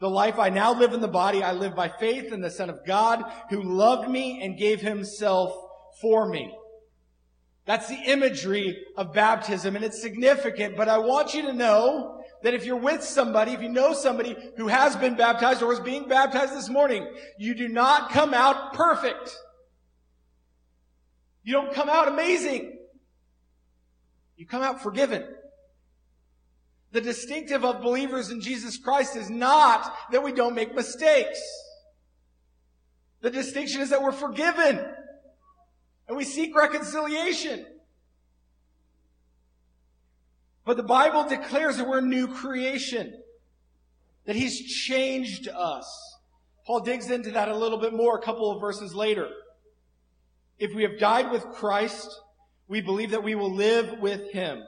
The 0.00 0.08
life 0.08 0.38
I 0.38 0.48
now 0.48 0.72
live 0.72 0.92
in 0.92 1.00
the 1.00 1.08
body, 1.08 1.42
I 1.42 1.52
live 1.52 1.74
by 1.74 1.88
faith 1.88 2.32
in 2.32 2.40
the 2.40 2.50
Son 2.50 2.70
of 2.70 2.84
God 2.86 3.24
who 3.50 3.62
loved 3.62 4.08
me 4.08 4.42
and 4.42 4.58
gave 4.58 4.80
himself 4.80 5.54
for 6.00 6.28
me. 6.28 6.56
That's 7.66 7.88
the 7.88 8.00
imagery 8.06 8.76
of 8.96 9.12
baptism 9.12 9.76
and 9.76 9.84
it's 9.84 10.00
significant, 10.00 10.76
but 10.76 10.88
I 10.88 10.98
want 10.98 11.34
you 11.34 11.42
to 11.42 11.52
know 11.52 12.23
that 12.44 12.52
if 12.52 12.66
you're 12.66 12.76
with 12.76 13.02
somebody, 13.02 13.52
if 13.52 13.62
you 13.62 13.70
know 13.70 13.94
somebody 13.94 14.36
who 14.58 14.68
has 14.68 14.94
been 14.96 15.16
baptized 15.16 15.62
or 15.62 15.72
is 15.72 15.80
being 15.80 16.06
baptized 16.06 16.54
this 16.54 16.68
morning, 16.68 17.08
you 17.38 17.54
do 17.54 17.68
not 17.68 18.10
come 18.10 18.34
out 18.34 18.74
perfect. 18.74 19.34
You 21.42 21.54
don't 21.54 21.72
come 21.72 21.88
out 21.88 22.06
amazing. 22.06 22.78
You 24.36 24.46
come 24.46 24.60
out 24.60 24.82
forgiven. 24.82 25.24
The 26.92 27.00
distinctive 27.00 27.64
of 27.64 27.80
believers 27.80 28.28
in 28.28 28.42
Jesus 28.42 28.76
Christ 28.76 29.16
is 29.16 29.30
not 29.30 29.90
that 30.12 30.22
we 30.22 30.30
don't 30.30 30.54
make 30.54 30.74
mistakes. 30.74 31.40
The 33.22 33.30
distinction 33.30 33.80
is 33.80 33.88
that 33.88 34.02
we're 34.02 34.12
forgiven 34.12 34.84
and 36.08 36.16
we 36.16 36.24
seek 36.24 36.54
reconciliation. 36.54 37.64
But 40.64 40.76
the 40.76 40.82
Bible 40.82 41.28
declares 41.28 41.76
that 41.76 41.88
we're 41.88 41.98
a 41.98 42.02
new 42.02 42.28
creation, 42.28 43.12
that 44.24 44.36
He's 44.36 44.60
changed 44.60 45.48
us. 45.48 45.86
Paul 46.66 46.80
digs 46.80 47.10
into 47.10 47.32
that 47.32 47.48
a 47.48 47.56
little 47.56 47.78
bit 47.78 47.92
more 47.92 48.18
a 48.18 48.22
couple 48.22 48.50
of 48.50 48.60
verses 48.60 48.94
later. 48.94 49.28
If 50.58 50.74
we 50.74 50.82
have 50.82 50.98
died 50.98 51.30
with 51.30 51.44
Christ, 51.44 52.08
we 52.68 52.80
believe 52.80 53.10
that 53.10 53.24
we 53.24 53.34
will 53.34 53.52
live 53.52 53.98
with 54.00 54.32
him. 54.32 54.62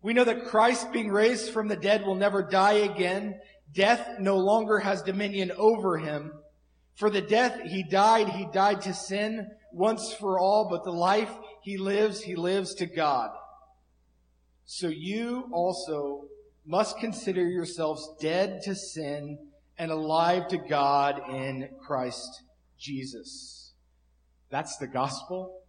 We 0.00 0.14
know 0.14 0.24
that 0.24 0.46
Christ 0.46 0.92
being 0.92 1.10
raised 1.10 1.52
from 1.52 1.68
the 1.68 1.76
dead 1.76 2.06
will 2.06 2.14
never 2.14 2.42
die 2.42 2.78
again. 2.78 3.38
Death 3.72 4.18
no 4.18 4.38
longer 4.38 4.78
has 4.78 5.02
dominion 5.02 5.52
over 5.56 5.98
him. 5.98 6.32
For 6.94 7.10
the 7.10 7.20
death 7.20 7.60
he 7.62 7.82
died, 7.82 8.30
he 8.30 8.46
died 8.52 8.82
to 8.82 8.94
sin 8.94 9.48
once 9.72 10.12
for 10.14 10.38
all, 10.38 10.68
but 10.70 10.84
the 10.84 10.92
life 10.92 11.30
he 11.62 11.76
lives, 11.76 12.22
he 12.22 12.34
lives 12.34 12.74
to 12.76 12.86
God. 12.86 13.30
So 14.74 14.88
you 14.88 15.50
also 15.52 16.28
must 16.64 16.96
consider 16.96 17.46
yourselves 17.46 18.08
dead 18.18 18.62
to 18.62 18.74
sin 18.74 19.36
and 19.76 19.90
alive 19.90 20.48
to 20.48 20.56
God 20.56 21.20
in 21.28 21.68
Christ 21.86 22.44
Jesus. 22.78 23.74
That's 24.48 24.78
the 24.78 24.86
gospel, 24.86 25.60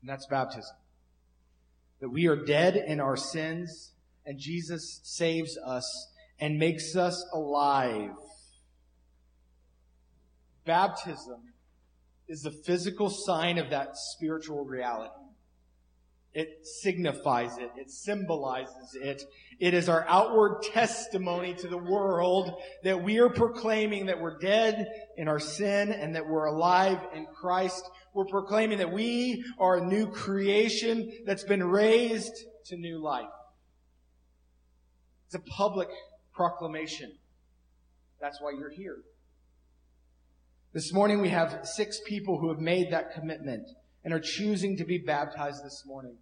and 0.00 0.10
that's 0.10 0.26
baptism. 0.26 0.74
That 2.00 2.08
we 2.08 2.26
are 2.26 2.44
dead 2.44 2.74
in 2.74 2.98
our 2.98 3.16
sins, 3.16 3.92
and 4.26 4.36
Jesus 4.36 4.98
saves 5.04 5.56
us 5.56 6.08
and 6.40 6.58
makes 6.58 6.96
us 6.96 7.24
alive. 7.32 8.16
Baptism 10.64 11.40
is 12.26 12.42
the 12.42 12.50
physical 12.66 13.10
sign 13.10 13.58
of 13.58 13.70
that 13.70 13.90
spiritual 13.94 14.64
reality. 14.64 15.23
It 16.34 16.66
signifies 16.66 17.58
it. 17.58 17.70
It 17.76 17.90
symbolizes 17.90 18.96
it. 19.00 19.22
It 19.60 19.72
is 19.72 19.88
our 19.88 20.04
outward 20.08 20.62
testimony 20.62 21.54
to 21.54 21.68
the 21.68 21.78
world 21.78 22.60
that 22.82 23.04
we 23.04 23.18
are 23.18 23.30
proclaiming 23.30 24.06
that 24.06 24.20
we're 24.20 24.38
dead 24.38 24.88
in 25.16 25.28
our 25.28 25.38
sin 25.38 25.92
and 25.92 26.16
that 26.16 26.26
we're 26.26 26.46
alive 26.46 26.98
in 27.14 27.26
Christ. 27.26 27.88
We're 28.14 28.24
proclaiming 28.24 28.78
that 28.78 28.92
we 28.92 29.44
are 29.60 29.76
a 29.76 29.86
new 29.86 30.08
creation 30.08 31.12
that's 31.24 31.44
been 31.44 31.62
raised 31.62 32.34
to 32.66 32.76
new 32.76 32.98
life. 32.98 33.30
It's 35.26 35.36
a 35.36 35.50
public 35.52 35.88
proclamation. 36.32 37.12
That's 38.20 38.40
why 38.40 38.52
you're 38.58 38.70
here. 38.70 38.98
This 40.72 40.92
morning 40.92 41.20
we 41.20 41.28
have 41.28 41.60
six 41.62 42.00
people 42.04 42.40
who 42.40 42.48
have 42.48 42.58
made 42.58 42.90
that 42.90 43.14
commitment 43.14 43.68
and 44.02 44.12
are 44.12 44.20
choosing 44.20 44.76
to 44.78 44.84
be 44.84 44.98
baptized 44.98 45.64
this 45.64 45.84
morning. 45.86 46.16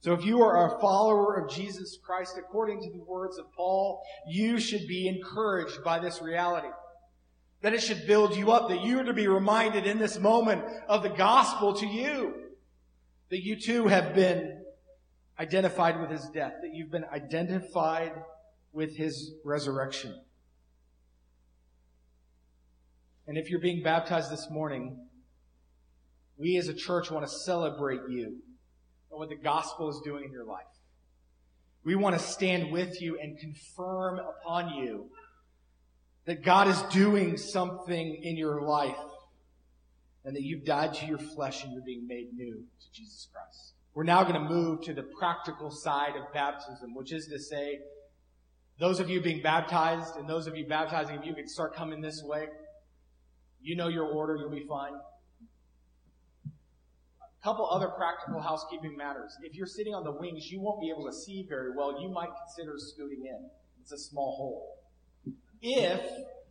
So 0.00 0.12
if 0.12 0.24
you 0.24 0.42
are 0.42 0.76
a 0.76 0.80
follower 0.80 1.34
of 1.34 1.50
Jesus 1.50 1.98
Christ, 2.02 2.36
according 2.38 2.80
to 2.82 2.90
the 2.90 3.02
words 3.02 3.38
of 3.38 3.52
Paul, 3.52 4.02
you 4.28 4.60
should 4.60 4.86
be 4.86 5.08
encouraged 5.08 5.82
by 5.82 5.98
this 5.98 6.22
reality. 6.22 6.68
That 7.62 7.74
it 7.74 7.82
should 7.82 8.06
build 8.06 8.36
you 8.36 8.52
up, 8.52 8.68
that 8.68 8.82
you 8.82 9.00
are 9.00 9.04
to 9.04 9.14
be 9.14 9.26
reminded 9.26 9.86
in 9.86 9.98
this 9.98 10.18
moment 10.18 10.64
of 10.88 11.02
the 11.02 11.08
gospel 11.08 11.74
to 11.74 11.86
you. 11.86 12.34
That 13.30 13.42
you 13.42 13.60
too 13.60 13.88
have 13.88 14.14
been 14.14 14.62
identified 15.40 16.00
with 16.00 16.10
his 16.10 16.28
death, 16.28 16.52
that 16.62 16.72
you've 16.72 16.90
been 16.90 17.06
identified 17.12 18.12
with 18.72 18.96
his 18.96 19.34
resurrection. 19.44 20.14
And 23.26 23.36
if 23.36 23.50
you're 23.50 23.60
being 23.60 23.82
baptized 23.82 24.30
this 24.30 24.48
morning, 24.50 25.08
we 26.36 26.56
as 26.58 26.68
a 26.68 26.74
church 26.74 27.10
want 27.10 27.26
to 27.26 27.32
celebrate 27.32 28.02
you 28.08 28.36
and 29.16 29.20
what 29.20 29.30
the 29.30 29.42
gospel 29.42 29.88
is 29.88 30.00
doing 30.04 30.24
in 30.24 30.32
your 30.32 30.44
life. 30.44 30.66
We 31.84 31.94
want 31.94 32.18
to 32.18 32.22
stand 32.22 32.70
with 32.70 33.00
you 33.00 33.18
and 33.18 33.38
confirm 33.38 34.18
upon 34.18 34.74
you 34.74 35.06
that 36.26 36.42
God 36.42 36.68
is 36.68 36.80
doing 36.82 37.38
something 37.38 38.20
in 38.22 38.36
your 38.36 38.60
life 38.60 38.96
and 40.24 40.36
that 40.36 40.42
you've 40.42 40.64
died 40.64 40.92
to 40.94 41.06
your 41.06 41.18
flesh 41.18 41.64
and 41.64 41.72
you're 41.72 41.82
being 41.82 42.06
made 42.06 42.34
new 42.34 42.54
to 42.54 42.92
Jesus 42.92 43.28
Christ. 43.32 43.72
We're 43.94 44.04
now 44.04 44.22
going 44.22 44.34
to 44.34 44.48
move 44.48 44.82
to 44.82 44.92
the 44.92 45.04
practical 45.04 45.70
side 45.70 46.16
of 46.16 46.30
baptism, 46.34 46.94
which 46.94 47.12
is 47.12 47.26
to 47.28 47.38
say, 47.38 47.78
those 48.78 49.00
of 49.00 49.08
you 49.08 49.22
being 49.22 49.40
baptized 49.40 50.16
and 50.16 50.28
those 50.28 50.46
of 50.46 50.56
you 50.56 50.66
baptizing, 50.66 51.16
if 51.16 51.24
you 51.24 51.34
can 51.34 51.48
start 51.48 51.74
coming 51.74 52.02
this 52.02 52.22
way, 52.22 52.48
you 53.62 53.76
know 53.76 53.88
your 53.88 54.04
order, 54.04 54.36
you'll 54.36 54.50
be 54.50 54.66
fine 54.68 54.92
couple 57.46 57.70
other 57.70 57.90
practical 57.90 58.40
housekeeping 58.40 58.96
matters. 58.96 59.36
If 59.40 59.54
you're 59.54 59.68
sitting 59.68 59.94
on 59.94 60.02
the 60.02 60.10
wings, 60.10 60.50
you 60.50 60.60
won't 60.60 60.80
be 60.80 60.90
able 60.90 61.06
to 61.06 61.12
see 61.12 61.46
very 61.48 61.70
well. 61.76 62.02
You 62.02 62.08
might 62.08 62.30
consider 62.44 62.74
scooting 62.76 63.24
in. 63.24 63.48
It's 63.80 63.92
a 63.92 63.98
small 63.98 64.34
hole. 64.36 64.78
If 65.62 66.00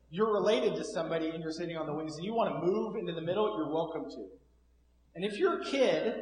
you're 0.09 0.31
related 0.31 0.75
to 0.75 0.85
somebody 0.85 1.31
and 1.31 1.43
you're 1.43 1.51
sitting 1.51 1.75
on 1.75 1.85
the 1.85 1.93
wings 1.93 2.15
and 2.15 2.23
you 2.23 2.33
want 2.33 2.55
to 2.55 2.65
move 2.65 2.95
into 2.95 3.11
the 3.11 3.21
middle, 3.21 3.57
you're 3.57 3.73
welcome 3.73 4.09
to. 4.09 4.25
And 5.15 5.25
if 5.25 5.37
you're 5.37 5.61
a 5.61 5.65
kid 5.65 6.15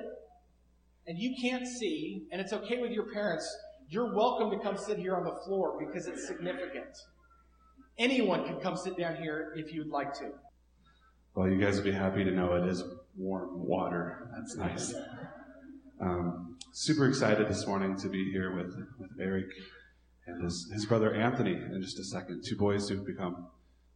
and 1.05 1.19
you 1.19 1.35
can't 1.39 1.67
see, 1.67 2.23
and 2.31 2.41
it's 2.41 2.51
okay 2.51 2.81
with 2.81 2.93
your 2.93 3.13
parents, 3.13 3.47
you're 3.89 4.15
welcome 4.15 4.49
to 4.49 4.57
come 4.57 4.75
sit 4.75 4.97
here 4.97 5.15
on 5.15 5.23
the 5.23 5.35
floor 5.45 5.77
because 5.77 6.07
it's 6.07 6.25
significant. 6.25 6.97
anyone 7.99 8.43
can 8.45 8.59
come 8.59 8.75
sit 8.75 8.97
down 8.97 9.17
here 9.17 9.53
if 9.55 9.71
you'd 9.71 9.89
like 9.89 10.13
to. 10.13 10.31
Well, 11.35 11.49
you 11.49 11.59
guys 11.59 11.77
will 11.77 11.85
be 11.85 11.91
happy 11.91 12.23
to 12.23 12.29
know 12.29 12.53
it 12.53 12.69
is 12.69 12.83
warm 13.17 13.65
water. 13.67 14.29
That's 14.35 14.55
nice. 14.55 14.93
Um, 15.99 16.59
super 16.73 17.07
excited 17.07 17.49
this 17.49 17.65
morning 17.65 17.97
to 17.97 18.07
be 18.07 18.31
here 18.31 18.55
with, 18.55 18.75
with 18.99 19.09
Eric 19.19 19.47
and 20.27 20.43
his, 20.43 20.69
his 20.71 20.85
brother 20.85 21.15
Anthony 21.15 21.53
in 21.53 21.81
just 21.81 21.97
a 21.97 22.03
second. 22.03 22.43
Two 22.45 22.55
boys 22.55 22.87
who've 22.87 23.03
become 23.03 23.47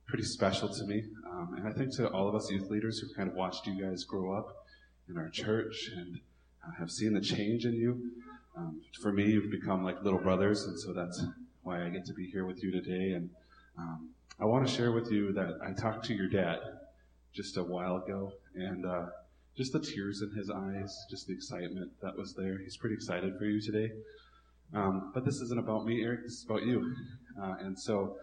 pretty 0.07 0.23
special 0.23 0.67
to 0.67 0.83
me. 0.85 1.03
Um, 1.29 1.53
and 1.59 1.67
I 1.67 1.73
think 1.73 1.93
to 1.97 2.09
all 2.09 2.27
of 2.27 2.33
us 2.33 2.49
youth 2.49 2.71
leaders 2.71 2.97
who've 2.97 3.15
kind 3.15 3.29
of 3.29 3.35
watched 3.35 3.67
you 3.67 3.79
guys 3.85 4.03
grow 4.03 4.35
up 4.35 4.65
in 5.07 5.15
our 5.15 5.29
church 5.29 5.91
and 5.95 6.19
uh, 6.65 6.71
have 6.79 6.89
seen 6.89 7.13
the 7.13 7.21
change 7.21 7.65
in 7.65 7.73
you. 7.73 8.13
Um, 8.57 8.81
for 8.99 9.13
me, 9.13 9.25
you've 9.25 9.51
become 9.51 9.83
like 9.83 10.01
little 10.01 10.19
brothers, 10.19 10.63
and 10.63 10.79
so 10.79 10.91
that's 10.91 11.23
why 11.61 11.85
I 11.85 11.89
get 11.89 12.03
to 12.07 12.13
be 12.13 12.25
here 12.31 12.47
with 12.47 12.63
you 12.63 12.71
today. 12.71 13.11
And 13.11 13.29
um, 13.77 14.09
I 14.39 14.45
want 14.45 14.67
to 14.67 14.73
share 14.73 14.91
with 14.91 15.11
you 15.11 15.33
that 15.33 15.59
I 15.63 15.73
talked 15.73 16.05
to 16.05 16.15
your 16.15 16.29
dad 16.29 16.57
just 17.37 17.55
a 17.57 17.63
while 17.63 17.97
ago, 17.97 18.31
and 18.55 18.83
uh, 18.83 19.05
just 19.55 19.71
the 19.71 19.79
tears 19.79 20.23
in 20.23 20.35
his 20.35 20.49
eyes, 20.49 21.05
just 21.09 21.27
the 21.27 21.33
excitement 21.33 21.91
that 22.01 22.17
was 22.17 22.33
there. 22.33 22.57
He's 22.57 22.77
pretty 22.77 22.95
excited 22.95 23.37
for 23.37 23.45
you 23.45 23.61
today. 23.61 23.93
Um, 24.73 25.11
but 25.13 25.23
this 25.23 25.35
isn't 25.35 25.59
about 25.59 25.85
me, 25.85 26.03
Eric. 26.03 26.23
This 26.23 26.33
is 26.33 26.45
about 26.45 26.63
you. 26.65 26.95
Uh, 27.41 27.55
and 27.59 27.79
so 27.79 28.17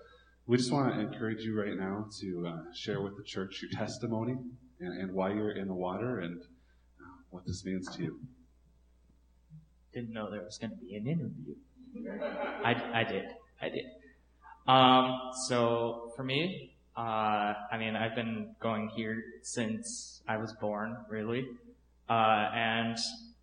we 0.47 0.57
just 0.57 0.73
want 0.73 0.93
to 0.93 1.01
encourage 1.01 1.43
you 1.43 1.59
right 1.59 1.79
now 1.79 2.07
to 2.21 2.47
uh, 2.49 2.75
share 2.75 3.01
with 3.01 3.17
the 3.17 3.23
church 3.23 3.63
your 3.63 3.71
testimony 3.71 4.35
and, 4.81 5.01
and, 5.01 5.13
why 5.13 5.33
you're 5.33 5.53
in 5.53 5.69
the 5.69 5.75
water 5.75 6.19
and 6.19 6.41
uh, 6.41 7.05
what 7.31 7.47
this 7.47 7.65
means 7.65 7.89
to 7.97 8.03
you. 8.03 8.21
Didn't 9.95 10.13
know 10.13 10.29
there 10.29 10.43
was 10.43 10.59
going 10.59 10.73
to 10.73 10.77
be 10.77 10.97
an 10.97 11.07
interview. 11.07 11.55
I, 12.65 13.01
I 13.01 13.05
did. 13.05 13.27
I 13.63 13.69
did. 13.69 13.85
Um, 14.67 15.19
so 15.47 16.13
for 16.17 16.25
me, 16.25 16.74
uh, 16.97 17.55
I 17.73 17.79
mean, 17.79 17.97
I've 17.97 18.15
been 18.15 18.55
going 18.61 18.89
here 18.89 19.23
since 19.43 20.23
I 20.29 20.37
was 20.37 20.53
born, 20.53 20.97
really. 21.09 21.47
Uh, 22.09 22.51
and 22.55 22.97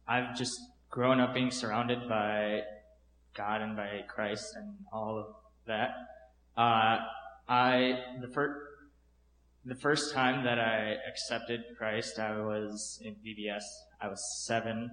I've 0.07 0.35
just 0.37 0.59
grown 0.89 1.19
up 1.19 1.33
being 1.33 1.51
surrounded 1.51 2.07
by 2.07 2.61
God 3.33 3.61
and 3.61 3.75
by 3.75 4.03
Christ 4.07 4.53
and 4.55 4.75
all 4.91 5.17
of 5.17 5.25
that. 5.67 5.89
Uh, 6.55 6.97
I 7.47 7.99
the 8.21 8.27
first 8.27 8.59
the 9.63 9.75
first 9.75 10.13
time 10.13 10.43
that 10.43 10.59
I 10.59 10.95
accepted 11.07 11.61
Christ, 11.77 12.17
I 12.17 12.39
was 12.41 12.99
in 13.03 13.15
VBS. 13.15 13.63
I 14.01 14.07
was 14.07 14.43
seven. 14.45 14.89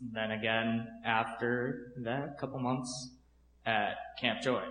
Then 0.00 0.30
again, 0.30 0.86
after 1.04 1.92
that, 1.98 2.34
a 2.36 2.40
couple 2.40 2.58
months 2.58 3.10
at 3.66 3.96
Camp 4.18 4.40
Joy, 4.40 4.64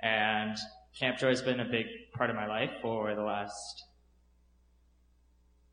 and 0.00 0.56
Camp 0.98 1.18
Joy 1.18 1.28
has 1.28 1.42
been 1.42 1.60
a 1.60 1.64
big 1.64 1.86
part 2.14 2.30
of 2.30 2.36
my 2.36 2.46
life 2.46 2.70
for 2.80 3.14
the 3.14 3.22
last 3.22 3.84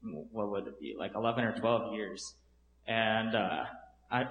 what 0.02 0.52
would 0.52 0.68
it 0.68 0.80
be 0.82 0.96
like 0.98 1.14
11 1.16 1.46
or 1.46 1.54
12 1.54 1.94
years, 1.94 2.36
and 2.86 3.36
uh, 3.36 3.64
I 4.12 4.26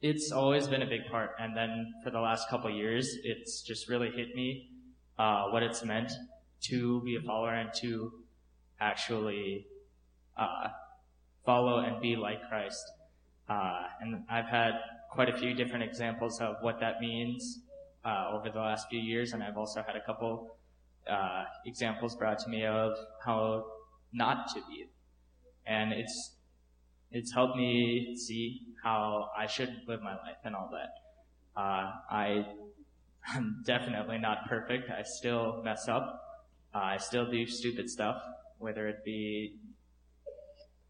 it's 0.00 0.30
always 0.30 0.68
been 0.68 0.82
a 0.82 0.86
big 0.86 1.06
part. 1.10 1.30
And 1.40 1.56
then 1.56 1.94
for 2.04 2.10
the 2.10 2.20
last 2.20 2.48
couple 2.48 2.70
years, 2.70 3.16
it's 3.24 3.62
just 3.62 3.88
really 3.88 4.10
hit 4.10 4.36
me 4.36 4.68
uh, 5.18 5.46
what 5.48 5.62
it's 5.62 5.82
meant 5.82 6.12
to 6.64 7.00
be 7.00 7.16
a 7.16 7.22
follower 7.22 7.54
and 7.54 7.70
to 7.80 8.12
actually 8.78 9.66
uh, 10.36 10.68
follow 11.44 11.78
and 11.78 12.00
be 12.00 12.16
like 12.16 12.46
Christ. 12.48 12.84
Uh, 13.48 13.82
and 14.00 14.24
I've 14.30 14.46
had 14.46 14.72
quite 15.10 15.30
a 15.30 15.36
few 15.38 15.54
different 15.54 15.84
examples 15.84 16.40
of 16.40 16.56
what 16.60 16.80
that 16.80 17.00
means 17.00 17.60
uh, 18.04 18.30
over 18.32 18.50
the 18.50 18.58
last 18.58 18.88
few 18.88 19.00
years, 19.00 19.32
and 19.32 19.42
I've 19.42 19.56
also 19.56 19.82
had 19.82 19.96
a 19.96 20.04
couple 20.04 20.56
uh, 21.10 21.44
examples 21.66 22.16
brought 22.16 22.38
to 22.40 22.48
me 22.48 22.64
of 22.64 22.92
how 23.24 23.64
not 24.12 24.48
to 24.54 24.60
be. 24.68 24.86
And 25.66 25.92
it's 25.92 26.36
it's 27.10 27.32
helped 27.32 27.56
me 27.56 28.16
see 28.16 28.62
how 28.82 29.30
I 29.38 29.46
should 29.46 29.70
live 29.86 30.02
my 30.02 30.14
life 30.14 30.38
and 30.44 30.54
all 30.54 30.70
that. 30.72 31.60
Uh, 31.60 31.92
I, 32.10 32.44
am 33.34 33.62
definitely 33.64 34.18
not 34.18 34.48
perfect. 34.48 34.90
I 34.90 35.02
still 35.02 35.62
mess 35.62 35.86
up. 35.88 36.20
Uh, 36.74 36.78
I 36.78 36.96
still 36.96 37.30
do 37.30 37.46
stupid 37.46 37.88
stuff, 37.88 38.20
whether 38.58 38.88
it 38.88 39.04
be 39.04 39.54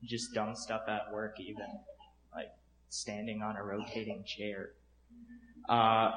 just 0.03 0.33
dumb 0.33 0.55
stuff 0.55 0.83
at 0.89 1.13
work, 1.13 1.39
even 1.39 1.67
like 2.35 2.51
standing 2.89 3.43
on 3.43 3.57
a 3.57 3.63
rotating 3.63 4.25
chair. 4.25 4.71
Uh, 5.69 6.11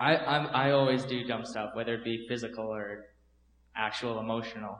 I 0.00 0.16
I'm, 0.16 0.46
I 0.54 0.70
always 0.72 1.04
do 1.04 1.24
dumb 1.24 1.44
stuff, 1.44 1.70
whether 1.74 1.94
it 1.94 2.04
be 2.04 2.26
physical 2.28 2.64
or 2.64 3.04
actual 3.76 4.18
emotional. 4.18 4.78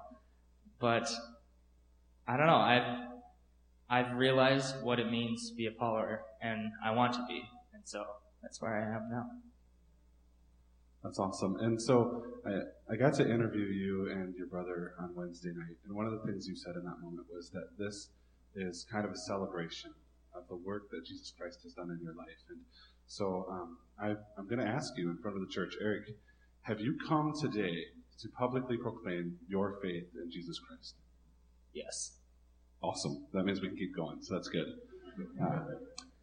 But 0.80 1.08
I 2.26 2.36
don't 2.36 2.46
know. 2.46 2.56
I've 2.56 3.08
I've 3.90 4.16
realized 4.16 4.82
what 4.82 4.98
it 4.98 5.10
means 5.10 5.50
to 5.50 5.54
be 5.54 5.66
a 5.66 5.72
follower, 5.72 6.22
and 6.40 6.72
I 6.84 6.92
want 6.92 7.12
to 7.14 7.24
be, 7.28 7.42
and 7.74 7.82
so 7.84 8.02
that's 8.42 8.62
where 8.62 8.74
I 8.74 8.96
am 8.96 9.10
now. 9.10 9.26
That's 11.02 11.18
awesome. 11.18 11.56
And 11.60 11.80
so 11.80 12.24
I, 12.46 12.92
I 12.92 12.96
got 12.96 13.14
to 13.14 13.24
interview 13.24 13.64
you 13.64 14.10
and 14.10 14.34
your 14.36 14.46
brother 14.46 14.94
on 15.00 15.14
Wednesday 15.14 15.50
night, 15.50 15.76
and 15.84 15.94
one 15.94 16.06
of 16.06 16.12
the 16.12 16.20
things 16.20 16.46
you 16.46 16.56
said 16.56 16.76
in 16.76 16.84
that 16.84 17.00
moment 17.02 17.26
was 17.30 17.50
that 17.50 17.76
this 17.78 18.08
is 18.54 18.86
kind 18.90 19.04
of 19.04 19.12
a 19.12 19.16
celebration 19.16 19.92
of 20.34 20.46
the 20.48 20.56
work 20.56 20.90
that 20.90 21.04
Jesus 21.04 21.32
Christ 21.36 21.60
has 21.64 21.72
done 21.74 21.90
in 21.90 22.00
your 22.02 22.14
life. 22.14 22.40
And 22.48 22.58
so 23.10 23.44
um, 23.50 23.78
I, 24.00 24.10
I'm 24.38 24.46
going 24.48 24.60
to 24.60 24.68
ask 24.68 24.92
you 24.96 25.10
in 25.10 25.18
front 25.18 25.36
of 25.36 25.42
the 25.42 25.52
church, 25.52 25.74
Eric, 25.82 26.04
have 26.62 26.80
you 26.80 26.96
come 27.08 27.32
today 27.36 27.74
to 28.20 28.28
publicly 28.38 28.76
proclaim 28.76 29.36
your 29.48 29.80
faith 29.82 30.04
in 30.14 30.30
Jesus 30.30 30.60
Christ? 30.60 30.94
Yes. 31.74 32.12
Awesome. 32.80 33.26
That 33.32 33.42
means 33.42 33.60
we 33.60 33.66
can 33.66 33.76
keep 33.76 33.96
going. 33.96 34.18
So 34.22 34.34
that's 34.34 34.46
good. 34.46 34.68
Uh, 35.42 35.58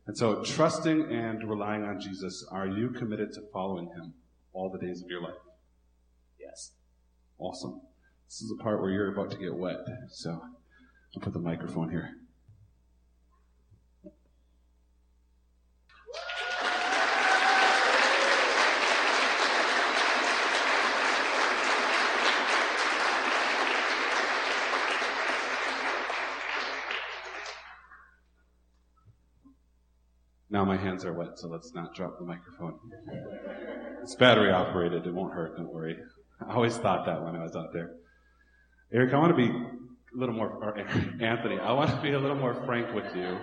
and 0.06 0.18
so, 0.18 0.42
trusting 0.46 1.12
and 1.12 1.44
relying 1.50 1.84
on 1.84 2.00
Jesus, 2.00 2.48
are 2.52 2.68
you 2.68 2.92
committed 2.92 3.34
to 3.34 3.42
following 3.52 3.88
him 3.88 4.14
all 4.54 4.70
the 4.70 4.80
days 4.80 5.04
of 5.04 5.10
your 5.10 5.22
life? 5.22 5.36
Yes. 6.40 6.72
Awesome. 7.38 7.82
This 8.28 8.44
is 8.44 8.54
the 8.58 8.64
part 8.64 8.82
where 8.82 8.92
you're 8.92 9.12
about 9.12 9.30
to 9.32 9.38
get 9.38 9.54
wet. 9.54 9.80
So, 10.12 10.32
I'll 10.32 11.22
put 11.22 11.34
the 11.34 11.40
microphone 11.40 11.90
here. 11.90 12.12
Now 30.58 30.66
my 30.66 30.76
hands 30.76 31.06
are 31.06 31.14
wet, 31.14 31.38
so 31.38 31.50
let's 31.50 31.76
not 31.76 31.94
drop 31.94 32.18
the 32.18 32.26
microphone. 32.26 32.80
It's 34.02 34.16
battery 34.16 34.52
operated. 34.52 35.06
It 35.06 35.14
won't 35.14 35.32
hurt. 35.32 35.56
Don't 35.56 35.72
worry. 35.72 35.96
I 36.42 36.52
always 36.52 36.76
thought 36.76 37.06
that 37.06 37.24
when 37.24 37.36
I 37.36 37.44
was 37.44 37.56
out 37.56 37.74
there. 37.74 37.92
Eric, 38.92 39.14
I 39.14 39.20
want 39.20 39.38
to 39.38 39.48
be 39.48 39.50
a 39.52 40.18
little 40.18 40.34
more, 40.34 40.50
or 40.50 40.76
Anthony, 41.22 41.60
I 41.60 41.74
want 41.74 41.92
to 41.92 42.02
be 42.02 42.14
a 42.14 42.20
little 42.20 42.36
more 42.36 42.56
frank 42.66 42.92
with 42.96 43.06
you. 43.16 43.38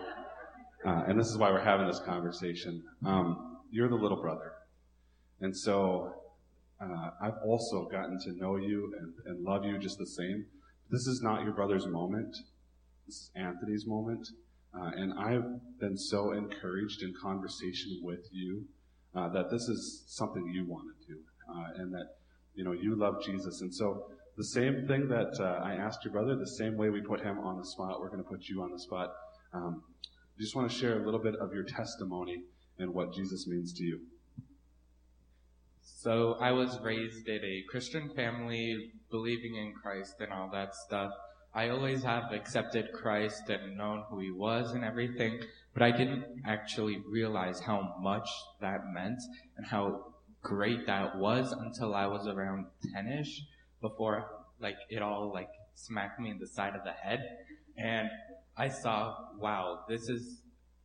Uh, 0.85 1.05
and 1.07 1.16
this 1.16 1.29
is 1.29 1.38
why 1.38 1.53
we're 1.53 1.62
having 1.62 1.87
this 1.87 2.00
conversation. 2.00 2.83
Um, 3.07 3.59
you're 3.70 3.88
the 3.88 3.94
little 3.94 4.20
brother. 4.20 4.50
And 5.40 5.57
so 5.57 6.12
uh, 6.83 7.11
I've 7.22 7.38
also 7.46 7.87
gotten 7.92 8.18
to 8.24 8.33
know 8.33 8.57
you 8.57 8.92
and, 8.98 9.14
and 9.27 9.44
love 9.44 9.64
you 9.64 9.79
just 9.79 9.98
the 9.98 10.07
same. 10.09 10.46
This 10.90 11.07
is 11.07 11.22
not 11.22 11.44
your 11.44 11.53
brother's 11.53 11.87
moment. 11.87 12.35
This 13.07 13.14
is 13.14 13.31
Anthony's 13.37 13.87
moment. 13.87 14.27
Uh, 14.76 14.90
and 14.96 15.12
I've 15.18 15.78
been 15.78 15.96
so 15.96 16.32
encouraged 16.32 17.02
in 17.02 17.14
conversation 17.20 18.00
with 18.02 18.28
you 18.32 18.64
uh, 19.14 19.28
that 19.28 19.50
this 19.50 19.68
is 19.68 20.02
something 20.06 20.46
you 20.48 20.66
want 20.66 20.87
to 21.00 21.14
do, 21.14 21.20
uh, 21.48 21.82
and 21.82 21.92
that 21.94 22.16
you 22.54 22.64
know 22.64 22.72
you 22.72 22.96
love 22.96 23.22
Jesus. 23.24 23.60
And 23.60 23.72
so 23.72 24.06
the 24.37 24.44
same 24.44 24.87
thing 24.88 25.08
that 25.08 25.38
uh, 25.38 25.64
I 25.64 25.74
asked 25.74 26.04
your 26.04 26.12
brother, 26.12 26.34
the 26.34 26.46
same 26.46 26.76
way 26.76 26.90
we 26.90 27.00
put 27.00 27.20
him 27.20 27.38
on 27.38 27.56
the 27.56 27.64
spot, 27.64 28.00
we're 28.00 28.08
going 28.08 28.22
to 28.22 28.28
put 28.28 28.48
you 28.48 28.62
on 28.62 28.72
the 28.72 28.78
spot. 28.78 29.12
Um, 29.52 29.82
I 30.37 30.40
just 30.40 30.56
want 30.56 30.68
to 30.68 30.76
share 30.76 31.00
a 31.00 31.04
little 31.04 31.20
bit 31.20 31.37
of 31.37 31.54
your 31.54 31.62
testimony 31.62 32.42
and 32.78 32.92
what 32.92 33.14
Jesus 33.14 33.46
means 33.46 33.72
to 33.74 33.84
you. 33.84 34.00
So 35.82 36.37
I 36.40 36.50
was 36.50 36.80
raised 36.80 37.28
in 37.28 37.44
a 37.44 37.62
Christian 37.70 38.10
family, 38.16 38.92
believing 39.10 39.54
in 39.54 39.72
Christ 39.80 40.16
and 40.20 40.32
all 40.32 40.50
that 40.52 40.74
stuff. 40.74 41.12
I 41.55 41.69
always 41.69 42.03
have 42.03 42.33
accepted 42.33 42.93
Christ 42.93 43.49
and 43.49 43.77
known 43.77 44.05
who 44.11 44.19
he 44.19 44.33
was 44.33 44.73
and 44.73 44.85
everything, 44.85 45.40
but 45.73 45.83
I 45.83 45.93
didn't 45.93 46.43
actually 46.45 47.01
realize 47.09 47.61
how 47.61 47.95
much 48.01 48.29
that 48.61 48.81
meant 48.93 49.21
and 49.57 49.64
how 49.64 50.14
great 50.43 50.87
that 50.87 51.17
was 51.17 51.53
until 51.53 51.95
I 51.95 52.07
was 52.07 52.27
around 52.27 52.67
10ish 52.95 53.38
before 53.81 54.27
like 54.61 54.77
it 54.90 55.01
all 55.01 55.33
like 55.33 55.49
smacked 55.75 56.21
me 56.21 56.31
in 56.31 56.38
the 56.38 56.47
side 56.47 56.75
of 56.75 56.85
the 56.85 56.93
head 56.93 57.21
and 57.77 58.09
I 58.57 58.69
saw, 58.69 59.17
wow, 59.38 59.81
this 59.88 60.09
is 60.09 60.43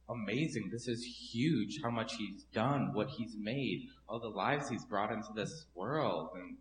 amazing. 0.10 0.70
This 0.72 0.88
is 0.88 1.04
huge 1.04 1.80
how 1.84 1.92
much 1.92 2.16
he's 2.16 2.44
done, 2.52 2.94
what 2.94 3.10
he's 3.10 3.36
made, 3.38 3.88
all 4.08 4.20
the 4.20 4.28
lives 4.28 4.70
he's 4.70 4.86
brought 4.86 5.12
into 5.12 5.30
this 5.36 5.66
world 5.76 6.30
and 6.36 6.58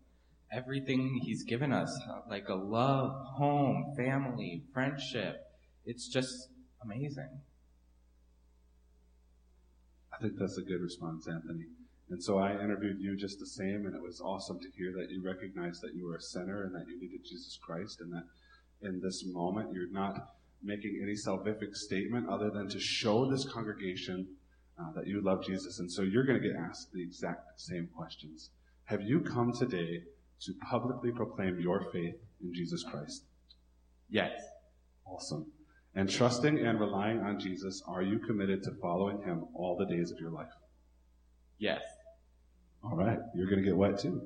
everything 0.51 1.19
he's 1.23 1.43
given 1.43 1.71
us, 1.71 1.99
like 2.29 2.49
a 2.49 2.55
love, 2.55 3.11
home, 3.37 3.93
family, 3.95 4.63
friendship. 4.73 5.45
It's 5.85 6.07
just 6.07 6.49
amazing. 6.83 7.29
I 10.13 10.21
think 10.21 10.33
that's 10.37 10.57
a 10.57 10.61
good 10.61 10.81
response, 10.81 11.27
Anthony. 11.27 11.65
And 12.09 12.23
so 12.23 12.39
I 12.39 12.53
interviewed 12.53 12.99
you 12.99 13.15
just 13.15 13.39
the 13.39 13.45
same, 13.45 13.85
and 13.85 13.95
it 13.95 14.01
was 14.01 14.19
awesome 14.19 14.59
to 14.59 14.69
hear 14.75 14.91
that 14.97 15.11
you 15.11 15.21
recognized 15.23 15.81
that 15.83 15.93
you 15.93 16.07
were 16.07 16.15
a 16.15 16.21
sinner 16.21 16.63
and 16.63 16.73
that 16.73 16.87
you 16.87 16.99
needed 16.99 17.23
Jesus 17.23 17.57
Christ, 17.61 18.01
and 18.01 18.11
that 18.13 18.25
in 18.81 18.99
this 18.99 19.23
moment 19.25 19.73
you're 19.73 19.91
not 19.91 20.33
making 20.63 20.99
any 21.01 21.13
salvific 21.13 21.75
statement 21.75 22.27
other 22.27 22.49
than 22.49 22.67
to 22.69 22.79
show 22.79 23.29
this 23.29 23.45
congregation 23.45 24.27
uh, 24.79 24.91
that 24.93 25.07
you 25.07 25.21
love 25.21 25.45
Jesus. 25.45 25.79
And 25.79 25.91
so 25.91 26.01
you're 26.01 26.25
going 26.25 26.41
to 26.41 26.47
get 26.47 26.57
asked 26.57 26.91
the 26.91 27.03
exact 27.03 27.61
same 27.61 27.87
questions. 27.95 28.49
Have 28.85 29.03
you 29.03 29.21
come 29.21 29.53
today 29.53 30.03
to 30.41 30.53
publicly 30.69 31.11
proclaim 31.11 31.59
your 31.59 31.91
faith 31.91 32.15
in 32.41 32.53
Jesus 32.53 32.83
Christ? 32.83 33.23
Yes. 34.09 34.31
Awesome. 35.05 35.51
And 35.95 36.09
trusting 36.09 36.59
and 36.59 36.79
relying 36.79 37.19
on 37.19 37.39
Jesus, 37.39 37.81
are 37.87 38.01
you 38.01 38.19
committed 38.19 38.63
to 38.63 38.71
following 38.81 39.21
him 39.23 39.45
all 39.53 39.75
the 39.75 39.85
days 39.85 40.11
of 40.11 40.19
your 40.19 40.31
life? 40.31 40.51
Yes. 41.57 41.81
All 42.83 42.95
right. 42.95 43.19
You're 43.35 43.49
going 43.49 43.61
to 43.61 43.65
get 43.65 43.75
wet 43.75 43.99
too. 43.99 44.21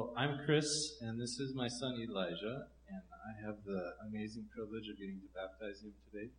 Well, 0.00 0.16
I'm 0.16 0.40
Chris, 0.48 0.96
and 1.04 1.20
this 1.20 1.36
is 1.36 1.52
my 1.52 1.68
son 1.68 2.00
Elijah, 2.00 2.72
and 2.88 3.04
I 3.20 3.36
have 3.44 3.60
the 3.68 4.00
amazing 4.08 4.48
privilege 4.48 4.88
of 4.88 4.96
getting 4.96 5.20
to 5.20 5.28
baptize 5.36 5.84
him 5.84 5.92
today. 6.08 6.32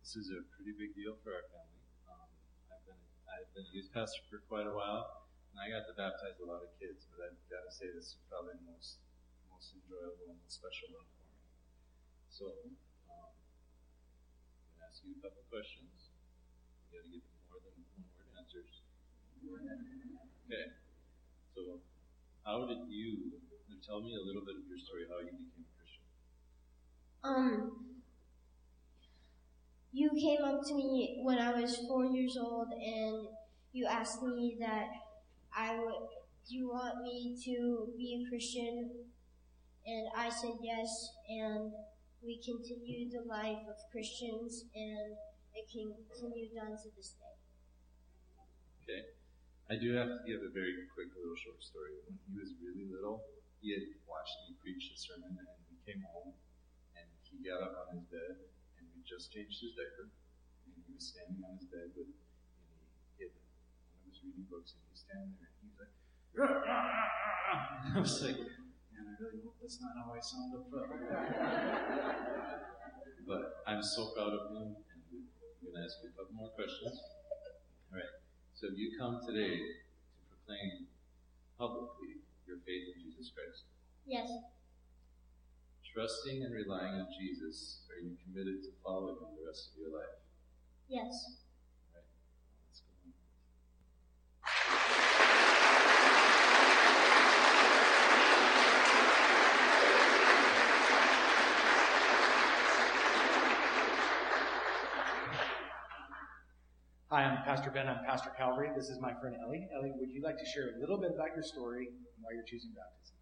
This 0.00 0.16
is 0.16 0.32
a 0.32 0.40
pretty 0.48 0.72
big 0.72 0.96
deal 0.96 1.20
for 1.20 1.36
our 1.36 1.44
family. 1.52 1.84
Um, 2.08 2.24
I've 2.72 2.80
been 2.88 2.96
I've 3.28 3.52
been 3.52 3.68
a 3.68 3.72
youth 3.76 3.92
pastor 3.92 4.24
for 4.32 4.40
quite 4.48 4.64
a 4.64 4.72
while, 4.72 5.28
and 5.52 5.60
I 5.60 5.68
got 5.68 5.84
to 5.84 5.92
baptize 5.92 6.40
a 6.40 6.48
lot 6.48 6.64
of 6.64 6.72
kids, 6.80 7.04
but 7.12 7.20
I've 7.20 7.36
got 7.52 7.68
to 7.68 7.72
say 7.76 7.92
this 7.92 8.16
is 8.16 8.20
probably 8.32 8.56
the 8.56 8.64
most 8.64 9.04
most 9.52 9.76
enjoyable 9.76 10.32
and 10.32 10.40
special 10.48 10.96
one 10.96 11.04
for 11.12 11.28
me. 11.28 11.36
So, 12.32 12.48
um, 13.12 13.28
I'm 13.28 14.72
gonna 14.72 14.88
ask 14.88 15.04
you 15.04 15.12
a 15.12 15.20
couple 15.20 15.44
questions. 15.52 16.16
You 16.88 16.96
got 16.96 17.04
to 17.04 17.12
give 17.12 17.28
more 17.52 17.60
than 17.60 17.76
one 17.92 18.08
word 18.16 18.32
answers. 18.40 18.80
Okay. 20.48 20.80
So, 21.52 21.84
how 22.44 22.66
did 22.66 22.78
you 22.88 23.32
tell 23.86 24.00
me 24.00 24.14
a 24.14 24.24
little 24.24 24.42
bit 24.42 24.56
of 24.56 24.62
your 24.68 24.78
story? 24.78 25.04
How 25.08 25.18
you 25.18 25.32
became 25.32 25.64
a 25.66 25.74
Christian? 25.78 26.04
Um, 27.24 27.92
you 29.92 30.10
came 30.10 30.44
up 30.44 30.64
to 30.66 30.74
me 30.74 31.20
when 31.22 31.38
I 31.38 31.60
was 31.60 31.76
four 31.88 32.06
years 32.06 32.36
old, 32.36 32.68
and 32.72 33.28
you 33.72 33.86
asked 33.86 34.22
me 34.22 34.56
that 34.60 34.88
I 35.56 35.78
would. 35.78 36.08
Do 36.48 36.56
you 36.56 36.70
want 36.70 37.02
me 37.02 37.36
to 37.44 37.88
be 37.96 38.24
a 38.26 38.28
Christian? 38.28 38.90
And 39.86 40.08
I 40.16 40.28
said 40.28 40.58
yes, 40.60 41.10
and 41.28 41.72
we 42.22 42.40
continued 42.42 43.12
the 43.12 43.22
life 43.28 43.62
of 43.68 43.76
Christians, 43.90 44.64
and 44.74 45.14
it 45.54 45.66
continued 45.70 46.50
on 46.60 46.76
to 46.76 46.88
this 46.96 47.14
day. 47.18 47.36
Okay. 48.82 49.06
I 49.72 49.80
do 49.80 49.96
have 49.96 50.12
to 50.12 50.20
give 50.28 50.44
a 50.44 50.52
very 50.52 50.84
quick 50.92 51.08
little 51.16 51.32
short 51.32 51.56
story. 51.64 51.96
When 52.04 52.20
he 52.28 52.36
was 52.36 52.52
really 52.60 52.84
little, 52.92 53.24
he 53.64 53.72
had 53.72 53.80
watched 54.04 54.36
me 54.44 54.52
preach 54.60 54.92
a 54.92 54.96
sermon, 55.00 55.32
and 55.32 55.48
we 55.72 55.80
came 55.88 56.04
home, 56.12 56.36
and 56.92 57.08
he 57.24 57.40
got 57.40 57.64
up 57.64 57.88
on 57.88 57.96
his 57.96 58.04
bed, 58.12 58.36
and 58.76 58.84
we 58.92 59.00
just 59.00 59.32
changed 59.32 59.64
his 59.64 59.72
diaper, 59.72 60.12
and 60.68 60.76
he 60.76 60.92
was 60.92 61.08
standing 61.16 61.40
on 61.40 61.56
his 61.56 61.64
bed 61.72 61.88
with, 61.96 62.04
and 62.04 62.68
he 63.16 63.32
his 64.12 64.20
reading 64.20 64.44
books, 64.52 64.76
and 64.76 64.84
he 64.84 64.92
was 64.92 65.08
standing 65.08 65.32
there, 65.40 65.48
and 65.48 65.64
he 65.64 65.72
was 65.72 65.80
like, 65.80 65.96
and 67.80 67.96
I 67.96 67.96
was 67.96 68.20
like, 68.20 68.44
man, 68.92 69.08
I 69.08 69.16
really 69.24 69.40
hope 69.40 69.56
that's 69.56 69.80
not 69.80 69.96
how 69.96 70.12
I 70.12 70.20
sound 70.20 70.52
up 70.52 70.68
but 73.24 73.64
I'm 73.64 73.80
so 73.80 74.12
proud 74.12 74.36
of 74.36 74.52
him, 74.52 74.76
and 74.84 75.00
I'm 75.00 75.16
going 75.64 75.72
to 75.72 75.80
ask 75.80 75.96
you 76.04 76.12
a 76.12 76.16
couple 76.20 76.36
more 76.36 76.52
questions. 76.52 76.92
All 77.88 77.96
right. 77.96 78.21
So 78.62 78.68
you 78.76 78.96
come 78.96 79.18
today 79.26 79.58
to 79.58 80.22
proclaim 80.30 80.86
publicly 81.58 82.22
your 82.46 82.58
faith 82.62 82.94
in 82.94 83.02
Jesus 83.02 83.32
Christ. 83.34 83.64
Yes, 84.06 84.30
Trusting 85.92 86.44
and 86.44 86.54
relying 86.54 86.94
on 86.94 87.08
Jesus, 87.10 87.80
are 87.90 87.98
you 88.00 88.14
committed 88.22 88.62
to 88.62 88.68
following 88.84 89.16
him 89.16 89.34
the 89.34 89.50
rest 89.50 89.70
of 89.74 89.82
your 89.82 89.98
life? 89.98 90.14
yes. 90.88 91.42
Hi, 107.12 107.24
I'm 107.24 107.44
Pastor 107.44 107.70
Ben. 107.70 107.88
I'm 107.88 108.02
Pastor 108.08 108.32
Calvary. 108.38 108.70
This 108.74 108.88
is 108.88 108.98
my 108.98 109.12
friend 109.20 109.36
Ellie. 109.44 109.68
Ellie, 109.76 109.92
would 110.00 110.08
you 110.08 110.22
like 110.22 110.38
to 110.38 110.46
share 110.46 110.72
a 110.72 110.80
little 110.80 110.96
bit 110.96 111.12
about 111.12 111.36
your 111.36 111.44
story 111.44 111.92
and 111.92 112.24
why 112.24 112.32
you're 112.32 112.48
choosing 112.48 112.72
baptism? 112.72 113.16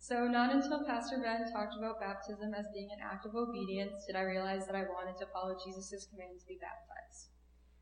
So, 0.00 0.28
not 0.28 0.52
until 0.52 0.84
Pastor 0.84 1.16
Ben 1.16 1.50
talked 1.50 1.78
about 1.78 1.98
baptism 1.98 2.52
as 2.52 2.66
being 2.74 2.90
an 2.92 3.00
act 3.00 3.24
of 3.24 3.34
obedience 3.34 4.04
did 4.04 4.16
I 4.16 4.28
realize 4.28 4.66
that 4.66 4.76
I 4.76 4.82
wanted 4.82 5.16
to 5.16 5.32
follow 5.32 5.56
Jesus' 5.64 6.08
command 6.12 6.38
to 6.38 6.46
be 6.46 6.60
baptized. 6.60 7.32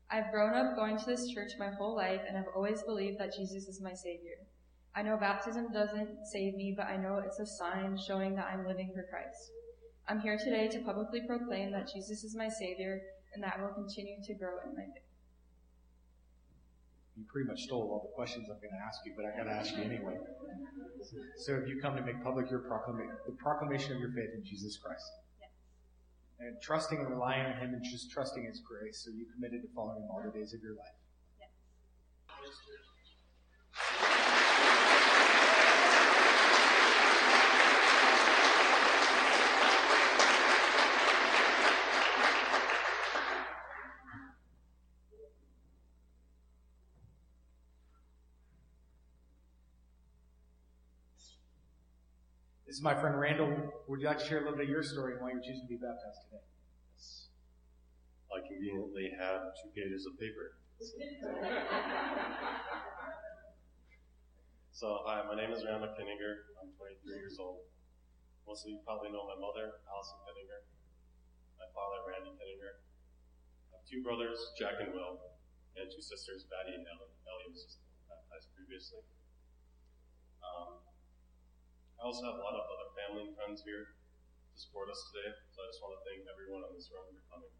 I've 0.09 0.31
grown 0.31 0.55
up 0.55 0.77
going 0.77 0.97
to 0.97 1.05
this 1.05 1.27
church 1.27 1.59
my 1.59 1.71
whole 1.75 1.97
life 1.97 2.21
and 2.25 2.37
have 2.37 2.55
always 2.55 2.81
believed 2.83 3.19
that 3.19 3.35
Jesus 3.35 3.67
is 3.67 3.81
my 3.81 3.91
Savior. 3.91 4.39
I 4.95 5.01
know 5.01 5.17
baptism 5.17 5.73
doesn't 5.73 6.31
save 6.31 6.55
me, 6.55 6.73
but 6.77 6.87
I 6.87 6.95
know 6.95 7.19
it's 7.19 7.39
a 7.39 7.45
sign 7.45 7.99
showing 7.99 8.35
that 8.35 8.47
I'm 8.47 8.65
living 8.65 8.93
for 8.95 9.03
Christ. 9.03 9.51
I'm 10.07 10.21
here 10.21 10.37
today 10.37 10.69
to 10.69 10.79
publicly 10.79 11.27
proclaim 11.27 11.73
that 11.73 11.91
Jesus 11.93 12.23
is 12.23 12.37
my 12.37 12.47
Savior 12.47 13.01
and 13.33 13.43
that 13.43 13.59
will 13.59 13.73
continue 13.73 14.17
to 14.23 14.33
grow 14.33 14.57
in 14.65 14.75
my 14.75 14.83
faith. 14.83 15.03
You 17.17 17.25
pretty 17.27 17.47
much 17.49 17.63
stole 17.63 17.91
all 17.91 18.01
the 18.01 18.15
questions 18.15 18.47
I'm 18.49 18.57
going 18.57 18.71
to 18.71 18.85
ask 18.85 18.99
you, 19.05 19.13
but 19.15 19.25
I 19.25 19.35
got 19.35 19.43
to 19.43 19.51
ask 19.51 19.75
you 19.75 19.83
anyway. 19.83 20.15
So, 21.37 21.55
if 21.55 21.67
you 21.67 21.81
come 21.81 21.95
to 21.97 22.01
make 22.01 22.23
public 22.23 22.49
your 22.49 22.59
proclamation, 22.59 23.11
the 23.25 23.33
proclamation 23.33 23.91
of 23.93 23.99
your 23.99 24.11
faith 24.11 24.29
in 24.33 24.43
Jesus 24.45 24.77
Christ? 24.77 25.03
Yes. 25.41 25.49
And 26.39 26.61
trusting 26.61 26.97
and 26.97 27.09
relying 27.09 27.45
on 27.45 27.59
Him 27.59 27.73
and 27.73 27.83
just 27.83 28.09
trusting 28.11 28.45
His 28.45 28.61
grace, 28.61 29.03
so 29.03 29.11
you 29.11 29.25
committed 29.33 29.63
to 29.63 29.67
following 29.75 30.03
Him 30.03 30.09
all 30.09 30.23
the 30.23 30.31
days 30.31 30.53
of 30.53 30.61
your 30.61 30.75
life. 30.75 30.95
Yes. 31.39 31.49
Is 52.79 52.87
my 52.87 52.95
friend 52.95 53.19
Randall. 53.19 53.51
Would 53.91 53.99
you 53.99 54.07
like 54.07 54.23
to 54.23 54.25
share 54.25 54.39
a 54.39 54.47
little 54.47 54.55
bit 54.55 54.71
of 54.71 54.71
your 54.71 54.87
story 54.87 55.11
and 55.11 55.19
why 55.19 55.35
you're 55.35 55.43
choosing 55.43 55.67
to 55.67 55.73
be 55.75 55.75
baptized 55.75 56.31
today? 56.31 56.39
Yes. 56.95 57.27
I 58.31 58.39
conveniently 58.39 59.11
have 59.19 59.51
two 59.59 59.67
pages 59.75 60.07
of 60.07 60.15
paper. 60.15 60.55
so, 64.71 65.03
hi, 65.03 65.27
my 65.27 65.35
name 65.35 65.51
is 65.51 65.67
Randall 65.67 65.91
Kinninger. 65.91 66.55
I'm 66.63 66.71
23 66.79 67.19
years 67.19 67.35
old. 67.35 67.67
Most 68.47 68.63
of 68.63 68.71
you 68.71 68.79
probably 68.87 69.11
know 69.11 69.27
my 69.27 69.35
mother, 69.35 69.83
Allison 69.91 70.23
Kinninger, 70.23 70.63
my 71.59 71.67
father, 71.75 71.99
Randy 72.07 72.31
Kinninger. 72.31 72.79
I 73.75 73.75
have 73.75 73.83
two 73.83 73.99
brothers, 73.99 74.39
Jack 74.55 74.79
and 74.79 74.95
Will, 74.95 75.19
and 75.75 75.91
two 75.91 75.99
sisters, 75.99 76.47
Batty 76.47 76.79
and 76.79 76.87
Ellie. 76.87 77.11
Ellie 77.27 77.51
was 77.51 77.59
just 77.59 77.83
baptized 78.07 78.47
previously. 78.55 79.03
Um, 80.39 80.79
I 81.99 82.07
also 82.07 82.23
have 82.31 82.39
a 82.39 82.45
lot 82.47 82.55
of 82.55 82.63
other 82.63 82.95
family 82.95 83.27
and 83.27 83.35
friends 83.35 83.59
here 83.59 83.91
to 83.91 84.55
support 84.55 84.87
us 84.87 85.03
today, 85.11 85.35
so 85.51 85.59
I 85.59 85.67
just 85.67 85.83
want 85.83 85.99
to 85.99 86.01
thank 86.07 86.23
everyone 86.31 86.63
in 86.63 86.71
this 86.71 86.87
room 86.95 87.11
for 87.11 87.19
coming. 87.27 87.51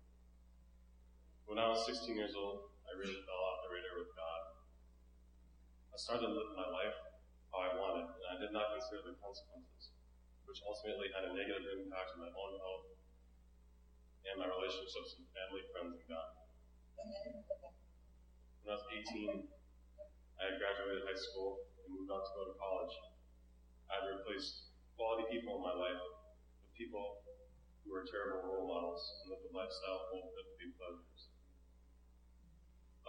When 1.43 1.59
I 1.59 1.67
was 1.67 1.83
16 1.83 2.15
years 2.15 2.39
old, 2.39 2.71
I 2.87 2.95
really 2.95 3.19
fell 3.27 3.35
off 3.35 3.67
the 3.67 3.75
radar 3.75 3.99
with 3.99 4.15
God. 4.15 4.63
I 5.91 5.99
started 5.99 6.31
live 6.31 6.55
my 6.55 6.71
life 6.71 6.95
how 7.51 7.67
I 7.67 7.75
wanted, 7.83 8.15
and 8.15 8.27
I 8.31 8.39
did 8.39 8.55
not 8.55 8.71
consider 8.79 9.11
the 9.11 9.19
consequences, 9.19 9.91
which 10.47 10.63
ultimately 10.63 11.11
had 11.11 11.27
a 11.27 11.35
negative 11.35 11.75
impact 11.75 12.15
on 12.15 12.23
my 12.23 12.31
own 12.31 12.55
health, 12.63 12.95
and 14.23 14.39
my 14.39 14.47
relationships 14.47 15.19
with 15.19 15.27
family, 15.35 15.67
friends, 15.75 15.99
and 15.99 16.07
God. 16.07 16.31
When 18.63 18.71
I 18.71 18.79
was 18.79 18.87
18, 18.87 19.51
I 20.39 20.41
had 20.47 20.55
graduated 20.63 21.03
high 21.03 21.19
school 21.19 21.67
and 21.83 21.91
moved 21.91 22.07
on 22.07 22.23
to 22.23 22.31
go 22.39 22.47
to 22.47 22.55
college. 22.55 23.08
I 23.89 23.99
had 23.99 24.05
replaced 24.05 24.69
quality 24.93 25.25
people 25.33 25.57
in 25.57 25.63
my 25.65 25.73
life 25.73 25.97
with 25.97 26.77
people 26.77 27.25
who 27.81 27.89
were 27.89 28.05
terrible 28.05 28.45
role 28.45 28.69
models 28.69 29.01
and 29.01 29.33
lived 29.33 29.49
a 29.49 29.51
lifestyle 29.51 30.05
full 30.13 30.29
of 30.29 30.31
filthy 30.37 30.69
pleasures. 30.77 31.33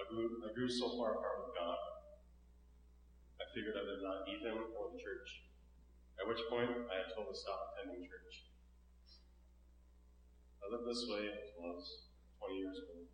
I 0.00 0.08
grew, 0.08 0.40
I 0.40 0.50
grew 0.56 0.72
so 0.72 0.96
far 0.96 1.20
apart 1.20 1.44
with 1.44 1.52
God, 1.52 1.78
I 3.36 3.44
figured 3.52 3.76
I 3.76 3.84
did 3.84 4.00
not 4.00 4.24
need 4.24 4.40
Him 4.40 4.72
or 4.72 4.88
the 4.88 5.00
church. 5.00 5.44
At 6.16 6.28
which 6.28 6.40
point, 6.48 6.68
I 6.68 6.94
had 7.04 7.12
totally 7.12 7.36
stopped 7.36 7.76
attending 7.76 8.08
church. 8.08 8.48
I 10.60 10.68
lived 10.68 10.88
this 10.88 11.04
way 11.08 11.28
until 11.28 11.64
I 11.64 11.76
was 11.76 12.08
20 12.40 12.56
years 12.56 12.78
old. 12.88 13.08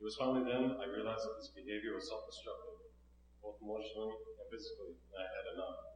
It 0.00 0.04
was 0.04 0.16
finally 0.20 0.44
then 0.44 0.76
I 0.76 0.84
realized 0.88 1.24
that 1.24 1.40
this 1.40 1.52
behavior 1.56 1.96
was 1.96 2.08
self-destructive, 2.08 2.92
both 3.40 3.56
emotionally 3.64 4.12
and 4.12 4.46
physically, 4.52 4.92
and 4.92 5.16
I 5.16 5.24
had 5.24 5.46
enough. 5.56 5.95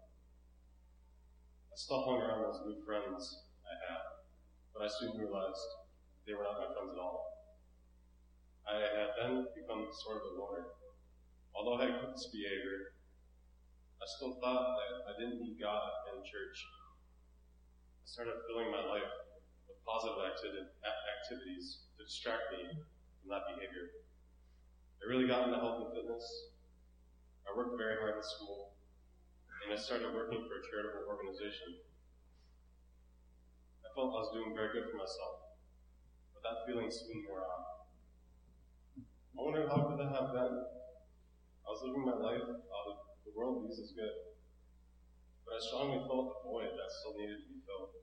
I 1.70 1.76
still 1.78 2.02
hung 2.02 2.18
around 2.18 2.42
those 2.42 2.66
new 2.66 2.82
friends 2.82 3.46
I 3.62 3.74
had, 3.86 4.02
but 4.74 4.82
I 4.82 4.88
soon 4.90 5.14
realized 5.14 5.62
they 6.26 6.34
were 6.34 6.42
not 6.42 6.58
my 6.58 6.74
friends 6.74 6.90
at 6.92 6.98
all. 6.98 7.30
I 8.66 8.74
had 8.82 9.14
then 9.14 9.46
become 9.54 9.86
sort 10.02 10.18
of 10.18 10.22
a 10.26 10.32
loner. 10.34 10.66
Although 11.54 11.78
I 11.78 11.86
had 11.86 12.10
this 12.10 12.26
behavior, 12.34 12.98
I 14.02 14.06
still 14.18 14.34
thought 14.42 14.78
that 14.82 15.10
I 15.10 15.18
didn't 15.18 15.42
need 15.42 15.62
God 15.62 15.90
and 16.10 16.26
church. 16.26 16.58
I 16.58 18.06
started 18.06 18.42
filling 18.50 18.70
my 18.74 18.82
life 18.86 19.10
with 19.70 19.78
positive 19.86 20.26
activities 20.26 21.86
to 21.98 22.04
distract 22.04 22.50
me 22.50 22.66
from 22.74 23.28
that 23.30 23.46
behavior. 23.54 23.94
I 24.98 25.06
really 25.06 25.30
got 25.30 25.46
into 25.46 25.58
health 25.62 25.86
and 25.86 25.94
fitness. 25.94 26.26
I 27.46 27.56
worked 27.56 27.78
very 27.78 27.96
hard 27.98 28.18
in 28.18 28.22
school, 28.22 28.69
and 29.64 29.76
I 29.76 29.76
started 29.76 30.16
working 30.16 30.40
for 30.40 30.56
a 30.56 30.62
charitable 30.72 31.04
organization. 31.04 31.84
I 33.84 33.88
felt 33.92 34.16
I 34.16 34.24
was 34.24 34.32
doing 34.32 34.56
very 34.56 34.72
good 34.72 34.88
for 34.88 34.96
myself, 34.96 35.36
but 36.32 36.40
that 36.48 36.64
feeling 36.64 36.88
soon 36.88 37.28
wore 37.28 37.44
off. 37.44 37.92
I 38.96 39.38
wonder 39.44 39.68
how 39.68 39.84
could 39.84 40.00
that 40.00 40.16
have 40.16 40.32
been? 40.32 40.54
I 40.56 41.68
was 41.68 41.80
living 41.84 42.08
my 42.08 42.16
life 42.16 42.40
out 42.40 43.00
the 43.24 43.32
world 43.36 43.68
uses 43.68 43.92
good. 43.92 44.16
But 45.44 45.54
I 45.54 45.60
strongly 45.60 46.00
felt 46.08 46.40
a 46.40 46.48
void 46.48 46.72
that 46.72 46.88
still 47.00 47.20
needed 47.20 47.44
to 47.44 47.48
be 47.52 47.60
filled. 47.62 48.00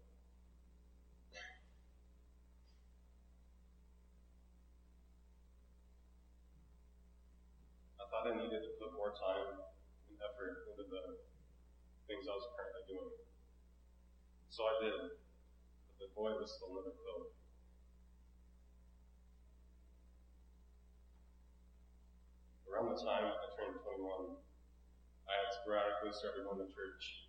I 7.97 8.03
thought 8.07 8.29
I 8.29 8.33
needed 8.37 8.61
to 8.61 8.71
put 8.77 8.93
more 8.93 9.11
time 9.11 9.57
and 9.57 10.17
effort 10.21 10.63
into 10.63 10.85
the 10.85 10.87
things 12.07 12.23
I 12.23 12.39
was 12.39 12.47
currently 12.55 12.83
doing. 12.87 13.15
So 14.47 14.63
I 14.63 14.73
did, 14.79 14.95
but 15.91 15.95
the 15.99 16.09
boy 16.15 16.31
was 16.39 16.55
still 16.55 16.71
never 16.71 16.95
filled. 16.95 17.35
Around 22.63 22.95
the 22.95 22.99
time 23.03 23.27
I 23.27 23.47
turned 23.59 23.83
21, 23.83 24.39
I 25.27 25.33
had 25.35 25.49
sporadically 25.59 26.15
started 26.15 26.47
going 26.47 26.63
to 26.63 26.71
church, 26.71 27.27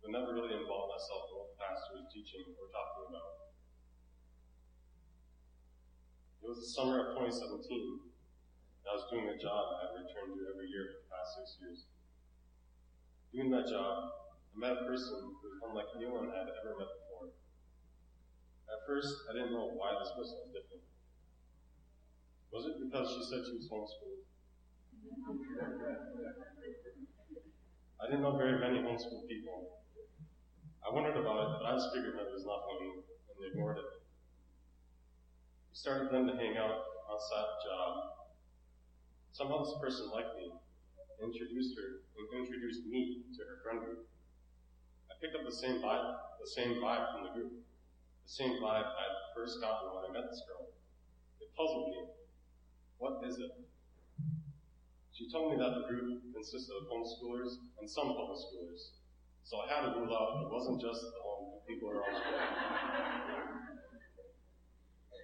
but 0.00 0.08
never 0.08 0.32
really 0.32 0.56
involved 0.56 0.96
myself 0.96 1.28
in 1.28 1.34
what 1.36 1.48
the 1.52 1.60
pastor 1.60 1.92
was 2.00 2.08
teaching 2.08 2.48
or 2.56 2.72
talking 2.72 3.12
about. 3.12 3.52
It 6.40 6.48
was 6.48 6.64
the 6.64 6.70
summer 6.72 7.12
of 7.12 7.20
2017, 7.20 7.60
and 7.60 8.86
I 8.88 8.92
was 8.96 9.04
doing 9.12 9.28
a 9.28 9.36
job 9.36 9.76
I 9.76 9.88
had 9.88 10.00
returned 10.00 10.36
to 10.36 10.42
every 10.48 10.68
year 10.72 10.96
for 10.96 11.00
the 11.04 11.08
past 11.12 11.28
six 11.40 11.60
years. 11.60 11.80
Doing 13.34 13.50
that 13.50 13.66
job, 13.66 14.14
I 14.54 14.56
met 14.62 14.78
a 14.78 14.86
person 14.86 15.18
who 15.18 15.34
was 15.42 15.58
unlike 15.66 15.90
anyone 15.98 16.30
I 16.30 16.46
had 16.46 16.54
ever 16.54 16.78
met 16.78 16.86
before. 16.86 17.34
At 18.70 18.86
first, 18.86 19.10
I 19.26 19.34
didn't 19.34 19.50
know 19.50 19.74
why 19.74 19.90
this 19.98 20.14
person 20.14 20.38
was 20.38 20.54
different. 20.54 20.86
Was 22.54 22.70
it 22.70 22.78
because 22.78 23.10
she 23.10 23.26
said 23.26 23.42
she 23.42 23.58
was 23.58 23.66
homeschooled? 23.66 24.22
I 27.98 28.06
didn't 28.06 28.22
know 28.22 28.38
very 28.38 28.62
many 28.62 28.86
homeschool 28.86 29.26
people. 29.26 29.82
I 30.86 30.94
wondered 30.94 31.18
about 31.18 31.42
it, 31.42 31.58
but 31.58 31.66
I 31.66 31.74
just 31.74 31.90
figured 31.90 32.14
that 32.14 32.30
it 32.30 32.38
was 32.38 32.46
nothing 32.46 33.02
and 33.02 33.34
they 33.42 33.50
ignored 33.50 33.82
it. 33.82 33.90
We 35.70 35.74
started 35.74 36.14
then 36.14 36.30
to 36.30 36.38
hang 36.38 36.54
out 36.54 36.86
outside 37.10 37.46
the 37.50 37.58
job. 37.66 38.14
Somehow 39.34 39.66
this 39.66 39.74
person 39.82 40.14
liked 40.14 40.38
me, 40.38 40.54
introduced 41.22 41.76
her, 41.78 42.02
and 42.18 42.26
introduced 42.34 42.86
me 42.86 43.22
to 43.36 43.40
her 43.44 43.58
friend 43.62 43.80
group. 43.84 44.06
I 45.10 45.14
picked 45.20 45.36
up 45.36 45.44
the 45.44 45.54
same 45.54 45.82
vibe, 45.82 46.16
the 46.40 46.50
same 46.50 46.80
vibe 46.82 47.12
from 47.12 47.22
the 47.24 47.32
group, 47.34 47.52
the 48.24 48.32
same 48.32 48.58
vibe 48.62 48.88
I 48.88 49.04
first 49.34 49.60
gotten 49.60 49.94
when 49.94 50.10
I 50.10 50.12
met 50.12 50.30
this 50.30 50.42
girl. 50.48 50.68
It 51.40 51.50
puzzled 51.56 51.90
me. 51.90 52.00
What 52.98 53.20
is 53.26 53.38
it? 53.38 53.52
She 55.12 55.30
told 55.30 55.52
me 55.52 55.58
that 55.62 55.74
the 55.74 55.86
group 55.86 56.22
consisted 56.34 56.74
of 56.74 56.90
homeschoolers 56.90 57.62
and 57.78 57.88
some 57.88 58.08
public 58.18 58.38
schoolers. 58.38 58.98
So 59.44 59.58
I 59.60 59.68
had 59.68 59.80
to 59.86 60.00
rule 60.00 60.10
out 60.10 60.42
it 60.42 60.50
wasn't 60.50 60.80
just 60.80 61.00
the 61.02 61.20
home 61.22 61.60
people 61.68 61.90
are 61.90 62.02
homeschooling. 62.02 63.44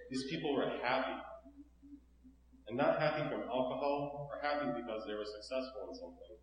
These 0.09 0.25
people 0.29 0.53
were 0.53 0.69
happy. 0.83 1.19
And 2.71 2.79
not 2.79 3.03
happy 3.03 3.27
from 3.27 3.51
alcohol 3.51 4.31
or 4.31 4.39
happy 4.39 4.71
because 4.71 5.03
they 5.03 5.11
were 5.11 5.27
successful 5.27 5.91
in 5.91 5.95
something. 5.99 6.39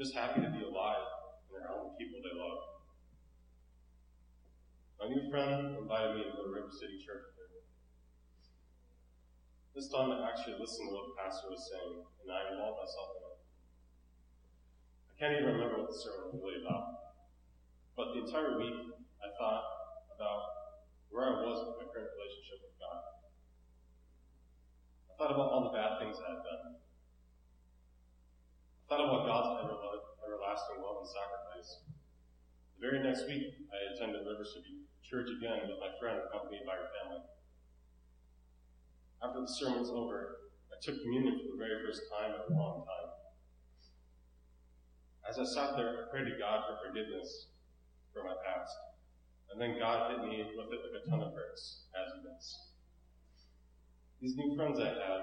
Just 0.00 0.16
happy 0.16 0.40
to 0.40 0.48
be 0.48 0.64
alive 0.64 1.04
and 1.52 1.60
around 1.60 1.92
the 1.92 1.94
people 2.00 2.24
they 2.24 2.32
love. 2.32 2.80
My 4.96 5.12
new 5.12 5.28
friend 5.28 5.76
invited 5.76 6.16
me 6.16 6.24
to 6.24 6.32
go 6.32 6.48
to 6.48 6.52
River 6.56 6.72
City 6.72 6.96
Church 7.04 7.36
this 9.78 9.94
time 9.94 10.10
I 10.10 10.26
actually 10.26 10.58
listened 10.58 10.90
to 10.90 10.94
what 10.98 11.06
the 11.06 11.14
pastor 11.22 11.54
was 11.54 11.62
saying, 11.70 12.02
and 12.02 12.26
I 12.34 12.50
involved 12.50 12.82
myself 12.82 13.14
in 13.14 13.22
it. 13.30 13.38
I 15.06 15.12
can't 15.14 15.34
even 15.38 15.54
remember 15.54 15.86
what 15.86 15.94
the 15.94 16.00
sermon 16.02 16.34
was 16.34 16.42
really 16.42 16.66
about. 16.66 17.14
But 17.94 18.10
the 18.10 18.26
entire 18.26 18.58
week, 18.58 18.74
I 19.22 19.30
thought 19.38 19.62
about 20.18 20.42
where 21.14 21.30
I 21.30 21.46
was 21.46 21.62
with 21.62 21.78
my 21.78 21.86
current 21.94 22.10
relationship 22.10 22.67
thought 25.18 25.34
about 25.34 25.50
all 25.50 25.66
the 25.66 25.74
bad 25.74 25.98
things 25.98 26.14
I 26.22 26.30
had 26.30 26.46
done. 26.46 26.78
I 28.78 28.82
thought 28.86 29.02
about 29.02 29.26
God's 29.26 29.66
everlasting 30.22 30.78
love 30.78 31.02
and 31.02 31.10
sacrifice. 31.10 31.82
The 32.78 32.86
very 32.86 33.02
next 33.02 33.26
week, 33.26 33.50
I 33.74 33.78
attended 33.90 34.22
River 34.22 34.46
City 34.46 34.86
Church 35.02 35.26
again 35.26 35.66
with 35.66 35.82
my 35.82 35.90
friend 35.98 36.22
accompanied 36.22 36.62
by 36.62 36.78
her 36.78 36.86
family. 37.02 37.26
After 39.18 39.42
the 39.42 39.50
sermon 39.50 39.82
was 39.82 39.90
over, 39.90 40.54
I 40.70 40.78
took 40.78 41.02
communion 41.02 41.42
for 41.42 41.50
the 41.50 41.58
very 41.58 41.82
first 41.82 42.06
time 42.14 42.38
in 42.38 42.54
a 42.54 42.54
long 42.54 42.86
time. 42.86 43.10
As 45.26 45.42
I 45.42 45.46
sat 45.50 45.74
there, 45.74 46.06
I 46.06 46.14
prayed 46.14 46.30
to 46.30 46.38
God 46.38 46.62
for 46.70 46.78
forgiveness 46.86 47.50
for 48.14 48.22
my 48.22 48.38
past. 48.46 48.70
And 49.50 49.58
then 49.58 49.82
God 49.82 50.14
hit 50.14 50.22
me 50.22 50.46
with 50.54 50.70
it 50.70 50.78
like 50.78 51.02
a 51.02 51.10
ton 51.10 51.26
of 51.26 51.34
bricks, 51.34 51.90
as 51.98 52.06
he 52.14 52.22
does. 52.22 52.67
These 54.20 54.34
new 54.34 54.56
friends 54.56 54.80
I 54.80 54.90
had 54.90 55.22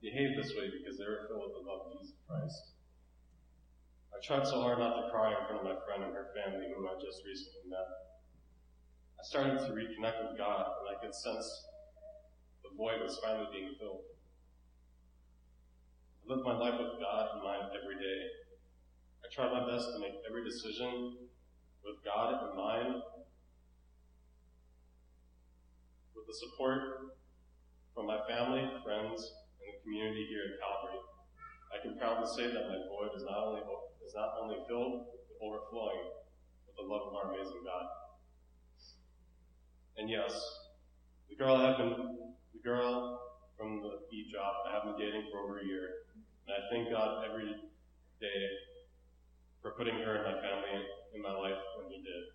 behaved 0.00 0.38
this 0.38 0.54
way 0.54 0.70
because 0.70 0.94
they 0.98 1.04
were 1.04 1.26
filled 1.26 1.50
with 1.50 1.58
the 1.58 1.66
love 1.66 1.90
of 1.90 1.98
Jesus 1.98 2.14
Christ. 2.30 2.78
I 4.14 4.22
tried 4.22 4.46
so 4.46 4.62
hard 4.62 4.78
not 4.78 5.02
to 5.02 5.10
cry 5.10 5.34
in 5.34 5.42
front 5.50 5.58
of 5.58 5.66
my 5.66 5.74
friend 5.82 6.06
and 6.06 6.14
her 6.14 6.30
family 6.38 6.70
whom 6.70 6.86
I 6.86 6.94
just 7.02 7.26
recently 7.26 7.66
met. 7.66 7.90
I 9.18 9.22
started 9.26 9.58
to 9.66 9.74
reconnect 9.74 10.30
with 10.30 10.38
God, 10.38 10.62
and 10.62 10.86
I 10.94 10.96
could 11.02 11.14
sense 11.14 11.42
the 12.62 12.70
void 12.78 13.02
was 13.02 13.18
finally 13.18 13.50
being 13.50 13.74
filled. 13.82 14.06
I 16.22 16.30
lived 16.30 16.46
my 16.46 16.54
life 16.54 16.78
with 16.78 17.02
God 17.02 17.34
in 17.34 17.42
mind 17.42 17.74
every 17.74 17.98
day. 17.98 18.20
I 19.20 19.28
tried 19.34 19.50
my 19.50 19.66
best 19.66 19.90
to 19.90 19.98
make 19.98 20.14
every 20.22 20.46
decision 20.46 21.26
with 21.82 21.98
God 22.06 22.46
in 22.46 22.56
mind, 22.56 23.02
with 26.14 26.26
the 26.30 26.36
support 26.46 27.18
from 28.00 28.08
my 28.08 28.24
family, 28.24 28.64
friends, 28.80 29.20
and 29.60 29.68
the 29.68 29.76
community 29.84 30.24
here 30.32 30.40
at 30.48 30.56
Calvary. 30.56 30.96
I 31.68 31.76
can 31.84 32.00
proudly 32.00 32.24
say 32.32 32.48
that 32.48 32.64
my 32.64 32.80
void 32.88 33.12
is 33.12 33.28
not 33.28 33.44
only 33.44 33.60
is 34.00 34.16
not 34.16 34.40
only 34.40 34.56
filled, 34.64 35.04
but 35.12 35.20
overflowing 35.44 36.08
with 36.64 36.80
the 36.80 36.86
love 36.88 37.04
of 37.04 37.12
our 37.12 37.28
amazing 37.28 37.60
God. 37.60 37.84
And 40.00 40.08
yes, 40.08 40.32
the 41.28 41.36
girl 41.36 41.60
I 41.60 41.68
have 41.68 41.76
been 41.76 42.32
the 42.56 42.62
girl 42.64 43.20
from 43.60 43.84
the 43.84 44.08
beat 44.08 44.32
job 44.32 44.64
I 44.64 44.80
have 44.80 44.88
been 44.88 44.96
dating 44.96 45.28
for 45.28 45.44
over 45.44 45.60
a 45.60 45.64
year. 45.68 46.08
And 46.48 46.56
I 46.56 46.60
thank 46.72 46.88
God 46.88 47.28
every 47.28 47.52
day 47.52 48.40
for 49.60 49.76
putting 49.76 50.00
her 50.00 50.24
and 50.24 50.24
my 50.24 50.40
family 50.40 50.88
in 51.12 51.20
my 51.20 51.36
life 51.36 51.60
when 51.76 51.92
He 51.92 52.00
did. 52.00 52.32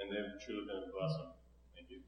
And 0.00 0.08
they've 0.08 0.40
truly 0.40 0.64
been 0.64 0.88
a 0.88 0.92
blessing. 0.96 1.36
Thank 1.76 1.92
you. 1.92 2.00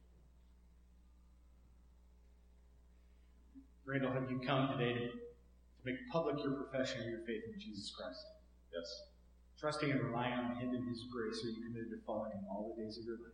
Randall, 3.89 4.13
have 4.13 4.31
you 4.31 4.39
come 4.39 4.69
today 4.77 4.93
to, 4.93 5.09
to 5.09 5.83
make 5.83 5.97
public 6.13 6.45
your 6.45 6.53
profession 6.53 7.01
of 7.01 7.09
your 7.09 7.21
faith 7.21 7.41
in 7.51 7.59
Jesus 7.59 7.91
Christ? 7.91 8.23
Yes. 8.71 9.05
Trusting 9.59 9.91
and 9.91 10.05
relying 10.05 10.35
on 10.35 10.57
Him 10.57 10.75
and 10.75 10.87
His 10.91 11.05
grace, 11.11 11.43
are 11.43 11.49
you 11.49 11.65
committed 11.65 11.89
to 11.93 11.97
following 12.07 12.33
Him 12.33 12.45
all 12.51 12.75
the 12.77 12.83
days 12.83 12.99
of 12.99 13.07
your 13.07 13.17
life? 13.17 13.33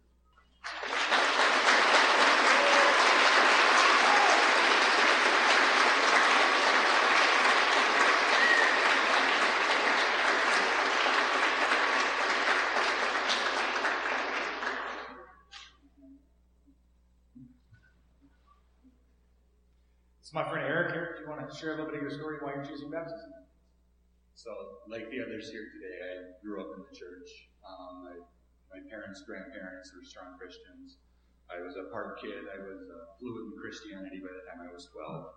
It's 20.24 20.32
my 20.32 20.48
friend 20.48 20.66
Eric. 20.66 20.94
Eric, 20.94 21.16
do 21.18 21.22
you 21.24 21.28
want 21.28 21.43
share 21.54 21.72
a 21.72 21.76
little 21.78 21.86
bit 21.86 21.96
of 21.96 22.02
your 22.02 22.10
story 22.10 22.38
why 22.42 22.54
you're 22.54 22.66
choosing 22.66 22.90
baptism? 22.90 23.30
So, 24.34 24.50
like 24.90 25.06
the 25.14 25.22
others 25.22 25.46
here 25.50 25.70
today, 25.78 25.96
I 26.02 26.12
grew 26.42 26.58
up 26.58 26.74
in 26.74 26.82
the 26.82 26.94
church. 26.94 27.30
Um, 27.62 28.10
I, 28.10 28.14
my 28.74 28.82
parents, 28.90 29.22
grandparents 29.22 29.94
were 29.94 30.02
strong 30.02 30.34
Christians. 30.34 30.98
I 31.46 31.62
was 31.62 31.78
a 31.78 31.86
part 31.94 32.18
kid. 32.18 32.50
I 32.50 32.58
was 32.58 32.90
uh, 32.90 33.14
fluent 33.22 33.54
in 33.54 33.56
Christianity 33.62 34.18
by 34.18 34.34
the 34.34 34.42
time 34.42 34.66
I 34.66 34.74
was 34.74 34.90
12. 34.90 35.30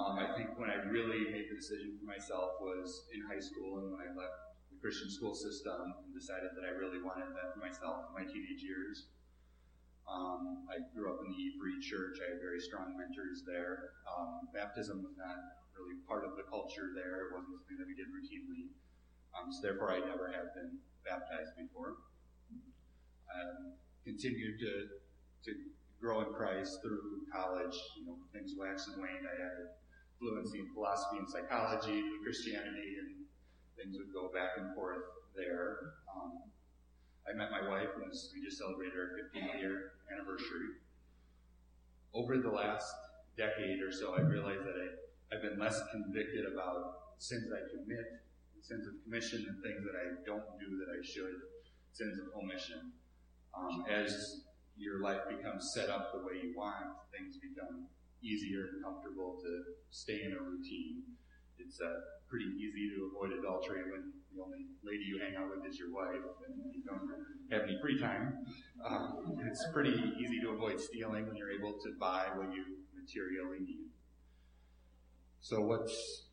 Um, 0.00 0.16
I 0.16 0.32
think 0.32 0.56
when 0.56 0.72
I 0.72 0.80
really 0.88 1.28
made 1.28 1.50
the 1.52 1.60
decision 1.60 1.98
for 2.00 2.06
myself 2.08 2.56
was 2.62 3.10
in 3.12 3.20
high 3.26 3.42
school 3.42 3.84
and 3.84 3.92
when 3.92 4.00
I 4.00 4.08
left 4.16 4.56
the 4.72 4.78
Christian 4.80 5.10
school 5.10 5.34
system 5.34 5.92
and 6.00 6.14
decided 6.14 6.56
that 6.56 6.64
I 6.64 6.72
really 6.72 7.02
wanted 7.02 7.34
that 7.36 7.52
for 7.52 7.60
myself 7.60 8.08
in 8.08 8.12
my 8.16 8.24
teenage 8.24 8.62
years. 8.62 9.10
Um, 10.10 10.66
I 10.66 10.82
grew 10.90 11.06
up 11.14 11.22
in 11.22 11.30
the 11.30 11.38
E-Free 11.38 11.78
Church. 11.78 12.18
I 12.18 12.34
had 12.34 12.42
very 12.42 12.58
strong 12.58 12.98
mentors 12.98 13.46
there. 13.46 13.94
Um, 14.10 14.50
baptism 14.50 15.06
was 15.06 15.14
not 15.14 15.38
really 15.78 16.02
part 16.10 16.26
of 16.26 16.34
the 16.34 16.42
culture 16.50 16.90
there. 16.98 17.30
It 17.30 17.30
wasn't 17.30 17.62
something 17.62 17.78
that 17.78 17.86
we 17.86 17.94
did 17.94 18.10
routinely. 18.10 18.74
Um, 19.30 19.54
so 19.54 19.62
therefore, 19.62 19.94
I 19.94 20.02
never 20.02 20.26
had 20.26 20.50
been 20.58 20.82
baptized 21.06 21.54
before. 21.54 22.02
Um, 23.30 23.78
continued 24.02 24.58
to 24.58 24.72
to 25.46 25.50
grow 26.02 26.26
in 26.26 26.34
Christ 26.34 26.82
through 26.82 27.22
college. 27.30 27.78
You 27.94 28.06
know, 28.10 28.18
things 28.34 28.58
waxed 28.58 28.88
and 28.90 28.98
waned. 28.98 29.22
I 29.22 29.36
had 29.38 29.78
fluency 30.18 30.58
in 30.58 30.68
philosophy 30.74 31.18
and 31.18 31.30
psychology, 31.30 32.02
Christianity, 32.26 32.98
and 32.98 33.24
things 33.78 33.96
would 33.96 34.12
go 34.12 34.28
back 34.34 34.58
and 34.58 34.74
forth 34.74 35.06
there. 35.36 35.94
Um, 36.10 36.50
I 37.30 37.36
met 37.36 37.50
my 37.50 37.68
wife 37.68 37.88
when 37.94 38.10
we 38.10 38.42
just 38.42 38.58
celebrated 38.58 38.94
our 38.98 39.14
15th 39.14 39.60
year 39.60 39.92
anniversary. 40.10 40.82
Over 42.12 42.38
the 42.38 42.50
last 42.50 42.92
decade 43.36 43.80
or 43.82 43.92
so, 43.92 44.16
I 44.16 44.20
realized 44.20 44.64
that 44.66 44.74
I, 44.74 45.34
I've 45.36 45.42
been 45.42 45.58
less 45.58 45.80
convicted 45.92 46.44
about 46.52 47.14
sins 47.18 47.52
I 47.52 47.70
commit, 47.70 48.06
sins 48.62 48.86
of 48.88 48.94
commission, 49.04 49.46
and 49.48 49.62
things 49.62 49.84
that 49.84 49.94
I 49.94 50.18
don't 50.26 50.58
do 50.58 50.76
that 50.78 50.90
I 50.90 51.06
should, 51.06 51.38
sins 51.92 52.18
of 52.18 52.34
omission. 52.36 52.90
Um, 53.54 53.84
as 53.88 54.42
your 54.76 55.00
life 55.00 55.20
becomes 55.28 55.70
set 55.72 55.88
up 55.88 56.12
the 56.12 56.26
way 56.26 56.40
you 56.42 56.54
want, 56.56 56.86
things 57.12 57.36
become 57.36 57.86
easier 58.22 58.70
and 58.74 58.82
comfortable 58.82 59.38
to 59.42 59.62
stay 59.90 60.22
in 60.24 60.32
a 60.32 60.42
routine. 60.42 61.02
It's 61.64 61.80
uh, 61.80 61.86
pretty 62.28 62.46
easy 62.56 62.90
to 62.96 63.10
avoid 63.10 63.36
adultery 63.38 63.82
when 63.90 64.12
the 64.34 64.42
only 64.42 64.66
lady 64.82 65.04
you 65.04 65.18
hang 65.18 65.36
out 65.36 65.50
with 65.50 65.66
is 65.68 65.78
your 65.78 65.92
wife 65.92 66.22
and 66.46 66.56
you 66.72 66.82
don't 66.86 67.10
have 67.50 67.62
any 67.68 67.78
free 67.80 67.98
time. 67.98 68.46
Um, 68.86 69.36
it's 69.46 69.66
pretty 69.72 69.94
easy 70.18 70.40
to 70.42 70.50
avoid 70.50 70.80
stealing 70.80 71.26
when 71.26 71.36
you're 71.36 71.50
able 71.50 71.74
to 71.74 71.90
buy 71.98 72.26
what 72.34 72.54
you 72.54 72.64
materially 72.94 73.60
need. 73.60 73.90
So 75.40 75.60
what's 75.60 76.26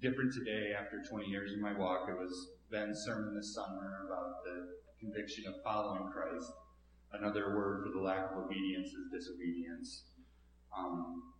different 0.00 0.32
today 0.32 0.72
after 0.78 1.02
20 1.08 1.26
years 1.26 1.52
in 1.52 1.60
my 1.60 1.76
walk, 1.76 2.08
it 2.08 2.18
was 2.18 2.50
Ben's 2.70 3.02
sermon 3.04 3.34
this 3.34 3.54
summer 3.54 4.06
about 4.06 4.44
the 4.44 4.68
conviction 5.00 5.44
of 5.46 5.54
following 5.62 6.10
Christ. 6.12 6.52
Another 7.12 7.54
word 7.54 7.84
for 7.84 7.92
the 7.92 8.00
lack 8.02 8.30
of 8.30 8.44
obedience 8.44 8.88
is 8.88 9.10
disobedience. 9.12 10.04
Um, 10.76 11.31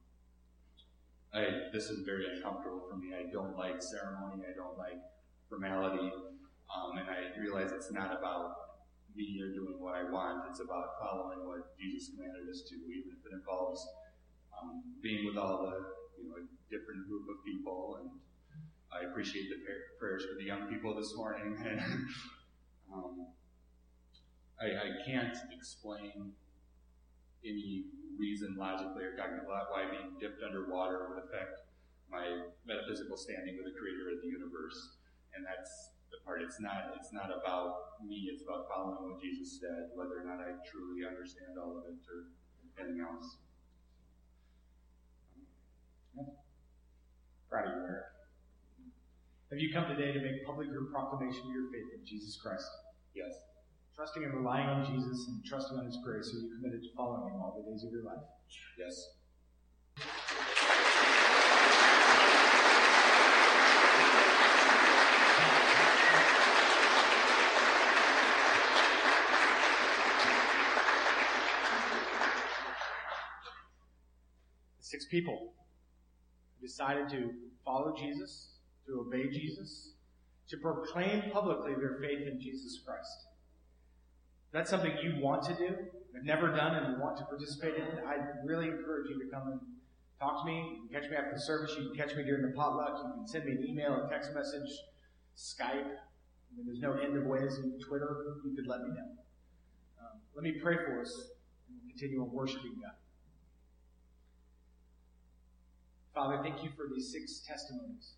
I, 1.35 1.73
this 1.73 1.89
is 1.89 2.05
very 2.05 2.27
uncomfortable 2.37 2.83
for 2.89 2.97
me. 2.97 3.15
I 3.17 3.31
don't 3.33 3.57
like 3.57 3.83
ceremony. 3.83 4.45
I 4.49 4.55
don't 4.55 4.77
like 4.77 5.01
formality. 5.49 6.13
Um, 6.69 6.99
and 6.99 7.09
I 7.09 7.39
realize 7.41 7.73
it's 7.73 7.91
not 7.91 8.17
about 8.19 8.57
me 9.17 9.41
or 9.41 9.49
doing 9.49 9.77
what 9.81 9.95
I 9.95 10.05
want. 10.05 10.45
It's 10.51 10.61
about 10.61 11.01
following 11.01 11.47
what 11.47 11.77
Jesus 11.79 12.11
commanded 12.11 12.49
us 12.51 12.63
to, 12.69 12.75
even 12.75 13.13
if 13.17 13.25
it 13.25 13.35
involves 13.35 13.87
um, 14.61 14.83
being 15.03 15.27
with 15.27 15.37
all 15.37 15.63
the, 15.63 16.23
you 16.23 16.29
know, 16.29 16.37
a 16.37 16.45
different 16.71 17.09
group 17.09 17.27
of 17.29 17.45
people. 17.45 17.99
And 18.01 18.11
I 18.93 19.09
appreciate 19.11 19.49
the 19.49 19.57
prayers 19.99 20.25
for 20.25 20.37
the 20.39 20.45
young 20.45 20.69
people 20.69 20.95
this 20.95 21.15
morning. 21.17 21.57
And 21.67 21.81
um, 22.93 23.27
I, 24.61 24.67
I 24.67 24.89
can't 25.07 25.37
explain 25.51 26.33
any 27.45 27.85
reason 28.19 28.57
logically 28.59 29.05
or 29.05 29.17
cognitively 29.17 29.49
why 29.71 29.89
being 29.91 30.17
dipped 30.21 30.43
underwater 30.43 31.09
would 31.09 31.25
affect 31.25 31.65
my 32.11 32.49
metaphysical 32.67 33.17
standing 33.17 33.57
with 33.57 33.67
the 33.67 33.77
creator 33.79 34.13
of 34.13 34.21
the 34.21 34.29
universe. 34.29 35.01
And 35.33 35.45
that's 35.45 35.97
the 36.13 36.21
part. 36.25 36.45
It's 36.45 36.61
not, 36.61 36.93
it's 37.01 37.13
not 37.13 37.33
about 37.33 37.97
me. 38.05 38.29
It's 38.29 38.45
about 38.45 38.69
following 38.69 39.01
what 39.01 39.21
Jesus 39.21 39.59
said, 39.59 39.97
whether 39.97 40.21
or 40.21 40.25
not 40.29 40.45
I 40.45 40.61
truly 40.69 41.09
understand 41.09 41.57
all 41.57 41.81
of 41.81 41.89
it 41.89 41.97
or 42.05 42.29
anything 42.77 43.01
else. 43.01 43.41
Proud 47.49 47.69
of 47.69 47.77
you, 47.77 47.85
Eric. 47.85 48.13
Have 49.53 49.61
you 49.61 49.73
come 49.73 49.85
today 49.85 50.13
to 50.13 50.21
make 50.21 50.45
public 50.45 50.69
your 50.69 50.89
proclamation 50.89 51.45
of 51.49 51.53
your 51.53 51.69
faith 51.69 51.93
in 51.93 52.05
Jesus 52.07 52.41
Christ? 52.41 52.65
Yes. 53.15 53.37
Trusting 54.03 54.25
and 54.25 54.35
relying 54.35 54.67
on 54.67 54.85
Jesus 54.85 55.29
and 55.29 55.45
trusting 55.45 55.79
on 55.79 55.87
His 55.87 55.97
grace, 56.03 56.35
are 56.35 56.39
you 56.39 56.51
committed 56.57 56.83
to 56.83 56.89
following 56.97 57.33
Him 57.33 57.41
all 57.41 57.55
the 57.57 57.71
days 57.71 57.85
of 57.85 57.93
your 57.93 58.03
life? 58.03 58.19
Yes. 58.77 59.11
Six 74.81 75.07
people 75.07 75.53
decided 76.61 77.09
to 77.11 77.31
follow 77.65 77.95
Jesus, 77.97 78.49
to 78.89 79.07
obey 79.07 79.31
Jesus, 79.31 79.93
to 80.49 80.57
proclaim 80.57 81.31
publicly 81.31 81.75
their 81.77 81.99
faith 82.01 82.27
in 82.27 82.41
Jesus 82.41 82.81
Christ. 82.85 83.29
That's 84.53 84.69
something 84.69 84.93
you 85.03 85.21
want 85.21 85.43
to 85.45 85.55
do, 85.55 85.69
have 86.15 86.25
never 86.25 86.49
done, 86.49 86.77
and 86.77 87.01
want 87.01 87.17
to 87.19 87.25
participate 87.25 87.75
in, 87.75 87.87
I 88.07 88.17
really 88.45 88.69
encourage 88.69 89.09
you 89.09 89.19
to 89.25 89.31
come 89.31 89.49
and 89.49 89.61
talk 90.21 90.45
to 90.45 90.47
me. 90.47 90.77
You 90.83 90.89
can 90.89 91.01
catch 91.01 91.11
me 91.11 91.17
after 91.17 91.33
the 91.35 91.41
service. 91.41 91.75
You 91.79 91.89
can 91.89 91.97
catch 91.97 92.15
me 92.15 92.23
during 92.23 92.43
the 92.43 92.55
potluck. 92.55 93.01
You 93.03 93.13
can 93.15 93.27
send 93.27 93.47
me 93.47 93.53
an 93.53 93.65
email, 93.67 94.05
a 94.07 94.11
text 94.11 94.31
message, 94.35 94.69
Skype. 95.37 95.89
I 96.53 96.57
mean, 96.57 96.67
there's 96.67 96.81
no 96.81 96.93
end 96.93 97.17
of 97.17 97.25
ways. 97.25 97.59
Twitter, 97.89 98.37
you 98.45 98.55
could 98.55 98.67
let 98.67 98.83
me 98.83 98.89
know. 98.89 99.09
Um, 100.01 100.21
let 100.35 100.45
me 100.45 100.53
pray 100.63 100.77
for 100.77 101.01
us, 101.01 101.31
and 101.69 101.79
we'll 101.81 101.91
continue 101.91 102.21
on 102.21 102.31
worshiping 102.31 102.75
God. 102.83 102.93
Father, 106.15 106.43
thank 106.43 106.63
you 106.63 106.69
for 106.77 106.89
these 106.95 107.11
six 107.11 107.41
testimonies. 107.41 108.13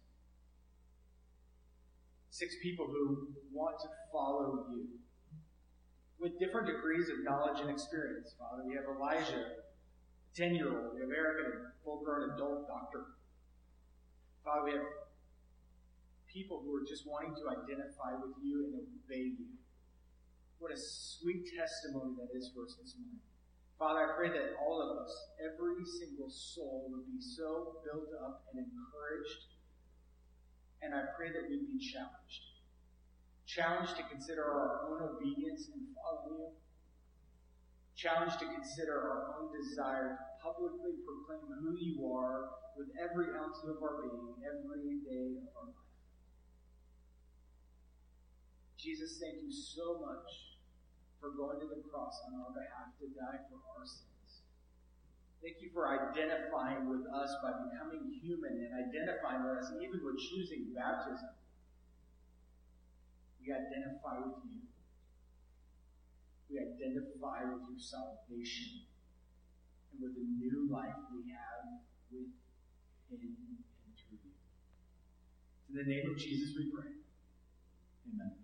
Six 2.30 2.56
people 2.60 2.86
who 2.86 3.28
want 3.52 3.78
to 3.78 3.88
follow 4.12 4.66
you 4.72 4.88
with 6.18 6.38
different 6.38 6.66
degrees 6.66 7.08
of 7.08 7.24
knowledge 7.24 7.60
and 7.60 7.70
experience. 7.70 8.34
Father, 8.38 8.62
we 8.66 8.74
have 8.74 8.84
Elijah, 8.84 9.60
a 9.60 10.36
10 10.36 10.54
year 10.54 10.68
old. 10.68 10.94
We 10.94 11.00
have 11.00 11.10
Eric, 11.10 11.46
a 11.46 11.84
full 11.84 12.02
grown 12.04 12.30
adult 12.30 12.66
doctor. 12.68 13.04
Father, 14.44 14.64
we 14.64 14.72
have 14.72 14.88
people 16.32 16.60
who 16.64 16.74
are 16.74 16.84
just 16.86 17.06
wanting 17.06 17.34
to 17.34 17.44
identify 17.48 18.18
with 18.18 18.34
you 18.42 18.66
and 18.66 18.74
obey 18.74 19.34
you. 19.38 19.46
What 20.58 20.72
a 20.72 20.78
sweet 20.78 21.46
testimony 21.54 22.14
that 22.18 22.36
is 22.36 22.50
for 22.54 22.64
us 22.64 22.74
this 22.80 22.94
morning. 22.98 23.20
Father, 23.78 24.00
I 24.00 24.16
pray 24.16 24.30
that 24.30 24.56
all 24.62 24.80
of 24.80 24.98
us, 25.02 25.12
every 25.42 25.84
single 25.84 26.30
soul, 26.30 26.88
would 26.90 27.06
be 27.06 27.20
so 27.20 27.82
built 27.84 28.08
up 28.22 28.46
and 28.52 28.64
encouraged. 28.64 29.50
And 30.82 30.94
I 30.94 31.10
pray 31.16 31.28
that 31.30 31.50
we'd 31.50 31.66
be 31.66 31.78
challenged. 31.78 32.53
Challenged 33.46 33.96
to 33.96 34.02
consider 34.04 34.44
our 34.44 34.88
own 34.88 35.02
obedience 35.02 35.68
and 35.72 35.82
following 35.94 36.40
you. 36.40 36.52
Challenged 37.94 38.38
to 38.40 38.46
consider 38.46 38.96
our 38.98 39.36
own 39.38 39.52
desire 39.52 40.16
to 40.16 40.24
publicly 40.42 40.96
proclaim 41.04 41.46
who 41.60 41.76
you 41.78 42.10
are 42.10 42.50
with 42.76 42.88
every 42.98 43.26
ounce 43.38 43.58
of 43.64 43.78
our 43.82 44.02
being, 44.02 44.34
every 44.42 44.98
day 45.06 45.38
of 45.38 45.48
our 45.54 45.68
life. 45.68 45.84
Jesus, 48.76 49.20
thank 49.22 49.40
you 49.40 49.52
so 49.52 50.02
much 50.02 50.58
for 51.20 51.32
going 51.32 51.60
to 51.60 51.68
the 51.70 51.80
cross 51.88 52.20
on 52.28 52.36
our 52.36 52.52
behalf 52.52 52.92
to 53.00 53.08
die 53.16 53.40
for 53.48 53.56
our 53.72 53.86
sins. 53.86 54.44
Thank 55.40 55.60
you 55.60 55.72
for 55.72 55.88
identifying 55.88 56.88
with 56.88 57.04
us 57.08 57.32
by 57.40 57.52
becoming 57.68 58.12
human 58.20 58.52
and 58.60 58.72
identifying 58.88 59.44
with 59.44 59.64
us 59.64 59.72
even 59.80 60.00
with 60.04 60.16
choosing 60.20 60.72
baptism. 60.76 61.32
We 63.44 63.52
identify 63.52 64.24
with 64.24 64.40
you. 64.48 64.64
We 66.48 66.56
identify 66.64 67.44
with 67.44 67.68
your 67.68 67.76
salvation 67.76 68.88
and 69.92 70.00
with 70.00 70.16
the 70.16 70.24
new 70.24 70.72
life 70.72 70.96
we 71.12 71.28
have 71.28 71.84
within 72.10 72.32
and 73.12 73.92
through 74.00 74.16
you. 74.24 74.32
In 75.68 75.74
the 75.76 75.84
name 75.84 76.10
of 76.10 76.16
Jesus 76.16 76.56
we 76.56 76.72
pray. 76.72 76.88
Amen. 78.08 78.34